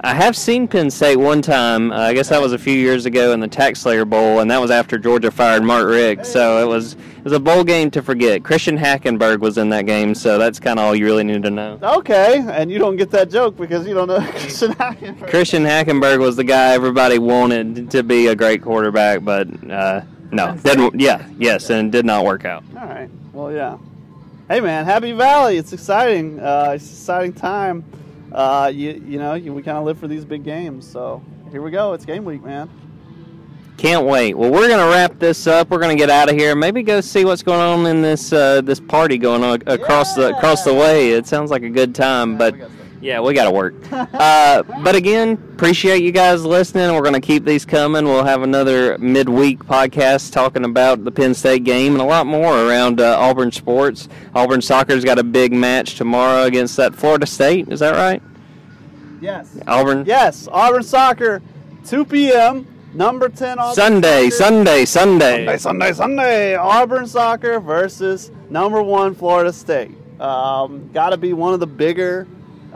I 0.00 0.14
have 0.14 0.36
seen 0.36 0.68
Penn 0.68 0.90
State 0.90 1.16
one 1.16 1.42
time. 1.42 1.90
Uh, 1.90 1.96
I 1.96 2.14
guess 2.14 2.28
that 2.28 2.40
was 2.40 2.52
a 2.52 2.58
few 2.58 2.72
years 2.74 3.04
ago 3.04 3.32
in 3.32 3.40
the 3.40 3.48
TaxSlayer 3.48 4.08
Bowl, 4.08 4.38
and 4.38 4.48
that 4.48 4.60
was 4.60 4.70
after 4.70 4.96
Georgia 4.96 5.32
fired 5.32 5.64
Mark 5.64 5.88
Richt. 5.88 6.24
So 6.24 6.62
it 6.62 6.68
was 6.68 6.92
it 6.92 7.24
was 7.24 7.32
a 7.32 7.40
bowl 7.40 7.64
game 7.64 7.90
to 7.90 8.02
forget. 8.02 8.44
Christian 8.44 8.78
Hackenberg 8.78 9.40
was 9.40 9.58
in 9.58 9.70
that 9.70 9.86
game, 9.86 10.14
so 10.14 10.38
that's 10.38 10.60
kind 10.60 10.78
of 10.78 10.84
all 10.84 10.94
you 10.94 11.04
really 11.04 11.24
need 11.24 11.42
to 11.42 11.50
know. 11.50 11.80
Okay, 11.82 12.44
and 12.48 12.70
you 12.70 12.78
don't 12.78 12.96
get 12.96 13.10
that 13.10 13.28
joke 13.28 13.56
because 13.56 13.88
you 13.88 13.94
don't 13.94 14.06
know 14.06 14.20
Christian 14.30 14.70
Hackenberg. 14.74 15.30
Christian 15.30 15.64
Hackenberg 15.64 16.20
was 16.20 16.36
the 16.36 16.44
guy 16.44 16.74
everybody 16.74 17.18
wanted 17.18 17.90
to 17.90 18.04
be 18.04 18.28
a 18.28 18.36
great 18.36 18.62
quarterback, 18.62 19.24
but 19.24 19.48
uh, 19.68 20.02
no, 20.30 20.56
didn't. 20.58 21.00
Yeah, 21.00 21.26
yes, 21.38 21.70
and 21.70 21.90
did 21.90 22.06
not 22.06 22.24
work 22.24 22.44
out. 22.44 22.62
All 22.76 22.86
right. 22.86 23.10
Well, 23.32 23.50
yeah. 23.50 23.78
Hey, 24.48 24.60
man, 24.60 24.84
Happy 24.84 25.10
Valley. 25.10 25.56
It's 25.56 25.72
exciting. 25.72 26.38
Uh, 26.38 26.72
it's 26.76 26.88
exciting 26.88 27.32
time 27.32 27.84
uh, 28.32 28.70
you 28.74 29.02
you 29.06 29.18
know 29.18 29.32
we 29.32 29.62
kind 29.62 29.78
of 29.78 29.84
live 29.84 29.98
for 29.98 30.08
these 30.08 30.24
big 30.24 30.44
games. 30.44 30.88
So 30.88 31.22
here 31.50 31.62
we 31.62 31.70
go. 31.70 31.92
It's 31.92 32.04
game 32.04 32.24
week, 32.24 32.42
man. 32.42 32.68
Can't 33.76 34.06
wait. 34.06 34.34
Well, 34.34 34.50
we're 34.50 34.68
gonna 34.68 34.90
wrap 34.90 35.20
this 35.20 35.46
up. 35.46 35.70
We're 35.70 35.78
gonna 35.78 35.94
get 35.94 36.10
out 36.10 36.28
of 36.28 36.36
here. 36.36 36.56
Maybe 36.56 36.82
go 36.82 37.00
see 37.00 37.24
what's 37.24 37.44
going 37.44 37.60
on 37.60 37.86
in 37.86 38.02
this 38.02 38.32
uh, 38.32 38.60
this 38.60 38.80
party 38.80 39.18
going 39.18 39.44
on 39.44 39.62
across 39.66 40.16
yeah. 40.16 40.24
the 40.28 40.36
across 40.36 40.64
the 40.64 40.74
way. 40.74 41.12
It 41.12 41.28
sounds 41.28 41.50
like 41.52 41.62
a 41.62 41.70
good 41.70 41.94
time, 41.94 42.32
yeah, 42.32 42.38
but 42.38 42.70
yeah, 43.00 43.20
we 43.20 43.34
got 43.34 43.44
to 43.44 43.50
work. 43.50 43.74
uh, 43.92 44.62
but 44.82 44.96
again, 44.96 45.32
appreciate 45.54 46.02
you 46.02 46.12
guys 46.12 46.44
listening. 46.44 46.94
We're 46.94 47.02
going 47.02 47.14
to 47.14 47.20
keep 47.20 47.44
these 47.44 47.64
coming. 47.64 48.04
We'll 48.04 48.24
have 48.24 48.42
another 48.42 48.98
midweek 48.98 49.60
podcast 49.60 50.32
talking 50.32 50.64
about 50.64 51.04
the 51.04 51.12
Penn 51.12 51.34
State 51.34 51.64
game 51.64 51.92
and 51.92 52.02
a 52.02 52.04
lot 52.04 52.26
more 52.26 52.66
around 52.66 53.00
uh, 53.00 53.16
Auburn 53.18 53.52
sports. 53.52 54.08
Auburn 54.34 54.62
soccer's 54.62 55.04
got 55.04 55.18
a 55.18 55.24
big 55.24 55.52
match 55.52 55.96
tomorrow 55.96 56.44
against 56.44 56.76
that 56.76 56.94
Florida 56.94 57.26
State. 57.26 57.68
Is 57.68 57.80
that 57.80 57.94
right? 57.94 58.22
Yes. 59.20 59.58
Auburn. 59.66 60.04
Yes, 60.06 60.48
Auburn 60.50 60.82
soccer, 60.82 61.42
2 61.84 62.04
p.m. 62.04 62.66
Number 62.94 63.28
10 63.28 63.58
Auburn 63.58 63.74
Sunday, 63.74 64.30
soccer. 64.30 64.44
Sunday, 64.44 64.84
Sunday. 64.84 65.36
Sunday, 65.36 65.58
Sunday, 65.58 65.92
Sunday. 65.92 66.54
Auburn 66.56 67.06
soccer 67.06 67.60
versus 67.60 68.30
number 68.48 68.82
one 68.82 69.14
Florida 69.14 69.52
State. 69.52 69.94
Um, 70.20 70.90
got 70.92 71.10
to 71.10 71.16
be 71.16 71.32
one 71.32 71.54
of 71.54 71.60
the 71.60 71.66
bigger 71.66 72.26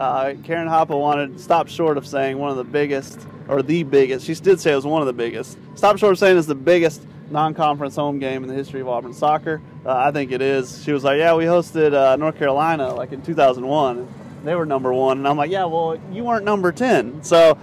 uh, 0.03 0.35
Karen 0.43 0.67
Hoppa 0.67 0.99
wanted 0.99 1.39
stop 1.39 1.69
short 1.69 1.97
of 1.97 2.05
saying 2.05 2.37
one 2.37 2.51
of 2.51 2.57
the 2.57 2.65
biggest 2.65 3.25
or 3.47 3.63
the 3.63 3.85
biggest. 3.85 4.27
She 4.27 4.35
did 4.35 4.59
say 4.59 4.73
it 4.73 4.75
was 4.75 4.85
one 4.85 5.01
of 5.01 5.07
the 5.07 5.13
biggest. 5.13 5.57
Stop 5.77 5.97
short 5.97 6.13
of 6.13 6.19
saying 6.19 6.37
it's 6.37 6.49
the 6.49 6.57
biggest 6.57 7.07
non-conference 7.31 7.95
home 7.95 8.19
game 8.19 8.43
in 8.43 8.49
the 8.49 8.55
history 8.55 8.81
of 8.81 8.89
Auburn 8.89 9.15
soccer. 9.15 9.63
Uh, 9.87 9.95
I 9.95 10.11
think 10.11 10.33
it 10.33 10.43
is. 10.43 10.83
She 10.83 10.93
was 10.93 11.05
like, 11.05 11.19
"Yeah, 11.19 11.37
we 11.37 11.45
hosted 11.45 11.95
uh, 11.95 12.17
North 12.17 12.37
Carolina 12.37 12.93
like 12.93 13.13
in 13.13 13.23
2001. 13.23 14.09
They 14.43 14.57
were 14.57 14.67
number 14.67 14.93
one." 14.93 15.19
And 15.19 15.29
I'm 15.29 15.37
like, 15.37 15.53
"Yeah, 15.53 15.67
well, 15.67 15.97
you 16.11 16.25
weren't 16.25 16.45
number 16.45 16.73
10." 16.73 17.23
So, 17.23 17.57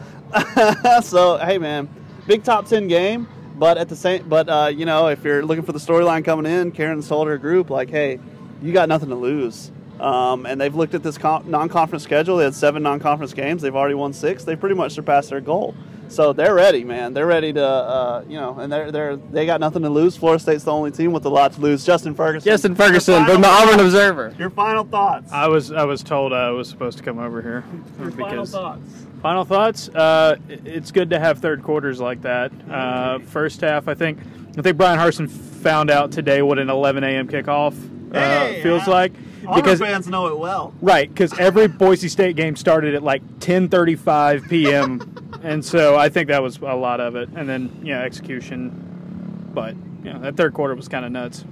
so 1.03 1.37
hey, 1.39 1.57
man, 1.57 1.89
big 2.25 2.45
top 2.45 2.67
10 2.67 2.87
game. 2.87 3.27
But 3.57 3.77
at 3.77 3.89
the 3.89 3.97
same, 3.97 4.29
but 4.29 4.47
uh, 4.47 4.71
you 4.73 4.85
know, 4.85 5.07
if 5.07 5.25
you're 5.25 5.43
looking 5.43 5.65
for 5.65 5.73
the 5.73 5.79
storyline 5.79 6.23
coming 6.23 6.49
in, 6.49 6.71
Karen 6.71 7.01
told 7.01 7.27
her 7.27 7.37
group 7.37 7.69
like, 7.69 7.89
"Hey, 7.89 8.17
you 8.61 8.71
got 8.71 8.87
nothing 8.87 9.09
to 9.09 9.15
lose." 9.15 9.71
Um, 9.99 10.45
and 10.45 10.59
they've 10.59 10.75
looked 10.75 10.93
at 10.93 11.03
this 11.03 11.21
non-conference 11.21 12.03
schedule. 12.03 12.37
They 12.37 12.45
had 12.45 12.55
seven 12.55 12.83
non-conference 12.83 13.33
games. 13.33 13.61
They've 13.61 13.75
already 13.75 13.95
won 13.95 14.13
six. 14.13 14.43
They 14.43 14.55
pretty 14.55 14.75
much 14.75 14.93
surpassed 14.93 15.29
their 15.29 15.41
goal. 15.41 15.75
So 16.09 16.33
they're 16.33 16.55
ready, 16.55 16.83
man. 16.83 17.13
They're 17.13 17.27
ready 17.27 17.53
to, 17.53 17.63
uh, 17.63 18.23
you 18.27 18.39
know, 18.39 18.57
and 18.57 18.71
they're 18.73 18.91
they're 18.91 19.15
they 19.15 19.45
got 19.45 19.59
nothing 19.59 19.83
to 19.83 19.89
lose. 19.89 20.17
Florida 20.17 20.41
State's 20.41 20.63
the 20.63 20.71
only 20.71 20.89
team 20.89 21.11
with 21.11 21.23
a 21.25 21.29
lot 21.29 21.53
to 21.53 21.61
lose. 21.61 21.85
Justin 21.85 22.15
Ferguson. 22.15 22.49
Justin 22.49 22.73
Ferguson 22.73 23.25
from 23.25 23.41
the 23.41 23.47
Auburn 23.47 23.79
Observer. 23.79 24.33
Your 24.39 24.49
final 24.49 24.83
thoughts. 24.83 25.31
I 25.31 25.47
was 25.47 25.71
I 25.71 25.83
was 25.83 26.01
told 26.01 26.33
I 26.33 26.49
was 26.49 26.67
supposed 26.67 26.97
to 26.97 27.03
come 27.03 27.19
over 27.19 27.43
here. 27.43 27.63
Your 27.99 28.09
final 28.09 28.45
thoughts. 28.45 29.05
Final 29.21 29.45
thoughts. 29.45 29.89
Uh, 29.89 30.37
it's 30.47 30.91
good 30.91 31.11
to 31.11 31.19
have 31.19 31.39
third 31.39 31.61
quarters 31.61 31.99
like 31.99 32.23
that. 32.23 32.51
Uh, 32.67 33.19
first 33.19 33.61
half, 33.61 33.87
I 33.87 33.93
think 33.93 34.17
I 34.57 34.63
think 34.63 34.77
Bryan 34.77 34.97
Harsin 34.97 35.29
found 35.29 35.91
out 35.91 36.11
today 36.11 36.41
what 36.41 36.57
an 36.57 36.71
11 36.71 37.03
a.m. 37.03 37.27
kickoff 37.27 37.75
uh, 38.13 38.19
hey, 38.19 38.63
feels 38.63 38.87
like 38.87 39.13
because 39.55 39.79
fans 39.79 40.07
know 40.07 40.27
it 40.27 40.37
well. 40.37 40.73
Right, 40.81 41.09
because 41.09 41.37
every 41.39 41.67
Boise 41.67 42.09
State 42.09 42.35
game 42.35 42.55
started 42.55 42.95
at 42.95 43.03
like 43.03 43.23
10:35 43.39 44.49
p.m. 44.49 45.39
and 45.43 45.63
so 45.63 45.97
I 45.97 46.09
think 46.09 46.27
that 46.27 46.41
was 46.41 46.57
a 46.57 46.75
lot 46.75 46.99
of 46.99 47.15
it. 47.15 47.29
And 47.35 47.47
then 47.47 47.81
yeah, 47.83 48.01
execution. 48.01 49.51
But 49.53 49.75
yeah, 50.03 50.17
that 50.19 50.37
third 50.37 50.53
quarter 50.53 50.75
was 50.75 50.87
kind 50.87 51.05
of 51.05 51.11
nuts. 51.11 51.43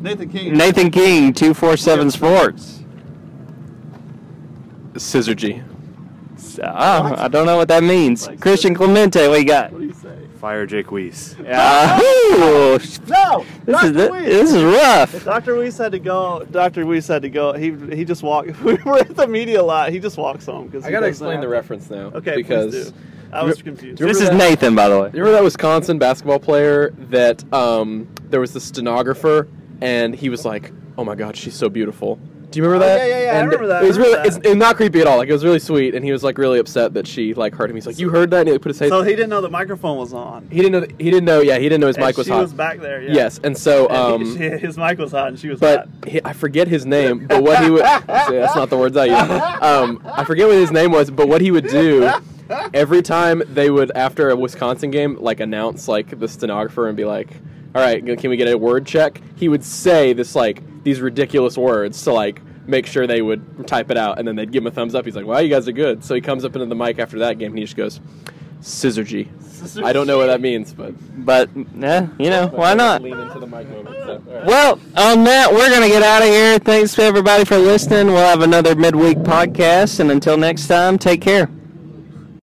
Nathan 0.00 0.28
King. 0.28 0.56
Nathan 0.56 0.90
King, 0.90 1.32
two 1.32 1.54
four 1.54 1.76
seven 1.76 2.10
Sports. 2.10 2.82
Syzygy. 4.94 5.64
Oh, 6.62 7.14
I 7.16 7.28
don't 7.28 7.46
know 7.46 7.56
what 7.56 7.68
that 7.68 7.82
means. 7.82 8.28
Christian 8.40 8.74
Clemente, 8.74 9.26
what 9.28 9.40
you 9.40 9.46
got? 9.46 9.72
What 9.72 9.80
do 9.80 9.86
you 9.86 9.92
say? 9.92 10.18
Fire 10.44 10.66
Jake 10.66 10.92
Weiss. 10.92 11.36
Yeah. 11.42 11.98
no, 12.02 12.76
this 12.76 12.98
Dr. 12.98 14.16
is 14.18 14.26
this 14.26 14.52
is 14.52 14.62
rough. 14.62 15.24
Dr. 15.24 15.56
Weiss 15.56 15.78
had 15.78 15.92
to 15.92 15.98
go. 15.98 16.44
Dr. 16.50 16.84
Weiss 16.84 17.08
had 17.08 17.22
to 17.22 17.30
go. 17.30 17.54
He 17.54 17.70
he 17.96 18.04
just 18.04 18.22
walked. 18.22 18.50
We 18.62 18.74
were 18.74 18.98
at 18.98 19.16
the 19.16 19.26
media 19.26 19.62
lot. 19.62 19.90
He 19.90 20.00
just 20.00 20.18
walks 20.18 20.44
home 20.44 20.66
because 20.66 20.84
I 20.84 20.90
gotta 20.90 21.06
explain 21.06 21.40
the 21.40 21.48
reference 21.48 21.88
now. 21.88 22.08
Okay, 22.08 22.36
because 22.36 22.92
I 23.32 23.42
was 23.42 23.62
confused. 23.62 24.02
This 24.02 24.20
is 24.20 24.28
that, 24.28 24.36
Nathan, 24.36 24.74
by 24.74 24.90
the 24.90 25.00
way. 25.00 25.06
Remember 25.14 25.32
that 25.32 25.42
Wisconsin 25.42 25.98
basketball 25.98 26.40
player 26.40 26.90
that 27.08 27.42
um, 27.50 28.06
there 28.24 28.40
was 28.40 28.52
the 28.52 28.60
stenographer, 28.60 29.48
and 29.80 30.14
he 30.14 30.28
was 30.28 30.44
like, 30.44 30.72
"Oh 30.98 31.04
my 31.06 31.14
God, 31.14 31.38
she's 31.38 31.54
so 31.54 31.70
beautiful." 31.70 32.20
Do 32.54 32.60
you 32.60 32.64
remember 32.66 32.84
Oh, 32.84 32.88
that? 32.88 33.08
yeah, 33.08 33.18
yeah, 33.18 33.24
yeah, 33.24 33.30
I 33.32 33.34
And 33.40 33.46
remember 33.50 33.66
that, 33.66 33.82
It 33.82 33.88
was 33.88 33.98
really, 33.98 34.12
it's, 34.28 34.36
it's 34.36 34.54
not 34.54 34.76
creepy 34.76 35.00
at 35.00 35.08
all. 35.08 35.16
Like 35.16 35.28
it 35.28 35.32
was 35.32 35.44
really 35.44 35.58
sweet, 35.58 35.94
and 35.96 36.04
he 36.04 36.12
was 36.12 36.22
like 36.22 36.38
really 36.38 36.60
upset 36.60 36.94
that 36.94 37.04
she 37.06 37.34
like 37.34 37.52
heard 37.52 37.68
him. 37.68 37.74
He's 37.76 37.84
like, 37.86 37.98
"You 37.98 38.10
heard 38.10 38.30
that?" 38.30 38.40
And 38.42 38.48
he 38.50 38.58
put 38.58 38.68
his 38.70 38.78
face. 38.78 38.90
So 38.90 39.02
he 39.02 39.10
didn't 39.16 39.30
know 39.30 39.40
the 39.40 39.50
microphone 39.50 39.98
was 39.98 40.12
on. 40.12 40.46
he 40.52 40.62
didn't 40.62 40.72
know. 40.72 40.86
He 40.98 41.10
didn't 41.10 41.24
know. 41.24 41.40
Yeah, 41.40 41.58
he 41.58 41.64
didn't 41.64 41.80
know 41.80 41.88
his 41.88 41.96
And 41.96 42.06
mic 42.06 42.16
was 42.16 42.26
she 42.28 42.32
hot. 42.32 42.42
was 42.42 42.52
back 42.52 42.78
there. 42.80 43.02
Yeah. 43.02 43.12
Yes, 43.12 43.40
and 43.42 43.58
so 43.58 43.86
And 43.90 43.96
um, 44.22 44.36
he- 44.38 44.48
his 44.50 44.78
mic 44.78 44.98
was 44.98 45.10
hot, 45.10 45.28
and 45.28 45.38
she 45.38 45.48
was 45.48 45.58
but 45.58 45.80
hot. 45.80 46.08
he, 46.08 46.20
I 46.24 46.32
forget 46.32 46.68
his 46.68 46.86
name. 46.86 47.26
But 47.26 47.42
what 47.42 47.62
he 47.64 47.70
would 47.70 47.82
that's 48.06 48.54
not 48.54 48.70
the 48.70 48.78
words 48.78 48.96
I 48.96 49.06
use. 49.06 49.42
Um, 49.60 50.00
I 50.04 50.22
forget 50.24 50.46
what 50.46 50.56
his 50.56 50.70
name 50.70 50.92
was, 50.92 51.10
but 51.10 51.26
what 51.26 51.40
he 51.40 51.50
would 51.50 51.66
do 51.66 52.08
every 52.72 53.02
time 53.02 53.42
they 53.48 53.68
would 53.70 53.90
after 53.96 54.30
a 54.30 54.36
Wisconsin 54.36 54.90
game 54.92 55.16
like 55.20 55.40
announce 55.40 55.88
like 55.88 56.18
the 56.20 56.28
stenographer 56.28 56.86
and 56.86 56.96
be 56.96 57.04
like, 57.04 57.30
"All 57.74 57.82
right, 57.82 58.04
can 58.18 58.30
we 58.30 58.36
get 58.36 58.46
a 58.48 58.56
word 58.56 58.86
check?" 58.86 59.20
He 59.34 59.48
would 59.48 59.64
say 59.64 60.12
this 60.12 60.36
like 60.36 60.62
these 60.84 61.00
ridiculous 61.00 61.58
words 61.58 62.02
to 62.04 62.12
like 62.12 62.40
make 62.66 62.86
sure 62.86 63.06
they 63.06 63.20
would 63.22 63.66
type 63.66 63.90
it 63.90 63.96
out, 63.96 64.18
and 64.18 64.26
then 64.28 64.36
they'd 64.36 64.52
give 64.52 64.62
him 64.62 64.68
a 64.68 64.70
thumbs 64.70 64.94
up. 64.94 65.04
He's 65.04 65.16
like, 65.16 65.26
"Wow, 65.26 65.38
you 65.38 65.48
guys 65.48 65.66
are 65.66 65.72
good." 65.72 66.04
So 66.04 66.14
he 66.14 66.20
comes 66.20 66.44
up 66.44 66.54
into 66.54 66.66
the 66.66 66.74
mic 66.76 66.98
after 66.98 67.18
that 67.20 67.38
game 67.38 67.52
and 67.52 67.58
he 67.58 67.64
just 67.64 67.76
goes, 67.76 68.00
"Syzygy." 68.60 69.28
I 69.82 69.92
don't 69.92 70.06
know 70.06 70.18
what 70.18 70.26
that 70.26 70.40
means, 70.42 70.74
but 70.74 70.94
But 71.24 71.48
yeah, 71.76 72.08
you 72.18 72.28
know 72.30 72.48
why 72.48 72.74
not? 72.74 73.02
Lean 73.02 73.18
into 73.18 73.38
the 73.38 73.46
mic 73.46 73.68
moment. 73.70 73.96
So, 74.04 74.22
all 74.28 74.34
right. 74.34 74.44
Well, 74.44 74.80
on 74.96 75.24
that, 75.24 75.50
we're 75.52 75.70
going 75.70 75.82
to 75.82 75.88
get 75.88 76.02
out 76.02 76.22
of 76.22 76.28
here. 76.28 76.58
Thanks 76.58 76.94
to 76.96 77.02
everybody 77.02 77.44
for 77.44 77.56
listening. 77.56 78.08
We'll 78.08 78.18
have 78.18 78.42
another 78.42 78.74
midweek 78.76 79.18
podcast. 79.18 80.00
And 80.00 80.10
until 80.10 80.36
next 80.36 80.66
time, 80.66 80.98
take 80.98 81.22
care. 81.22 81.48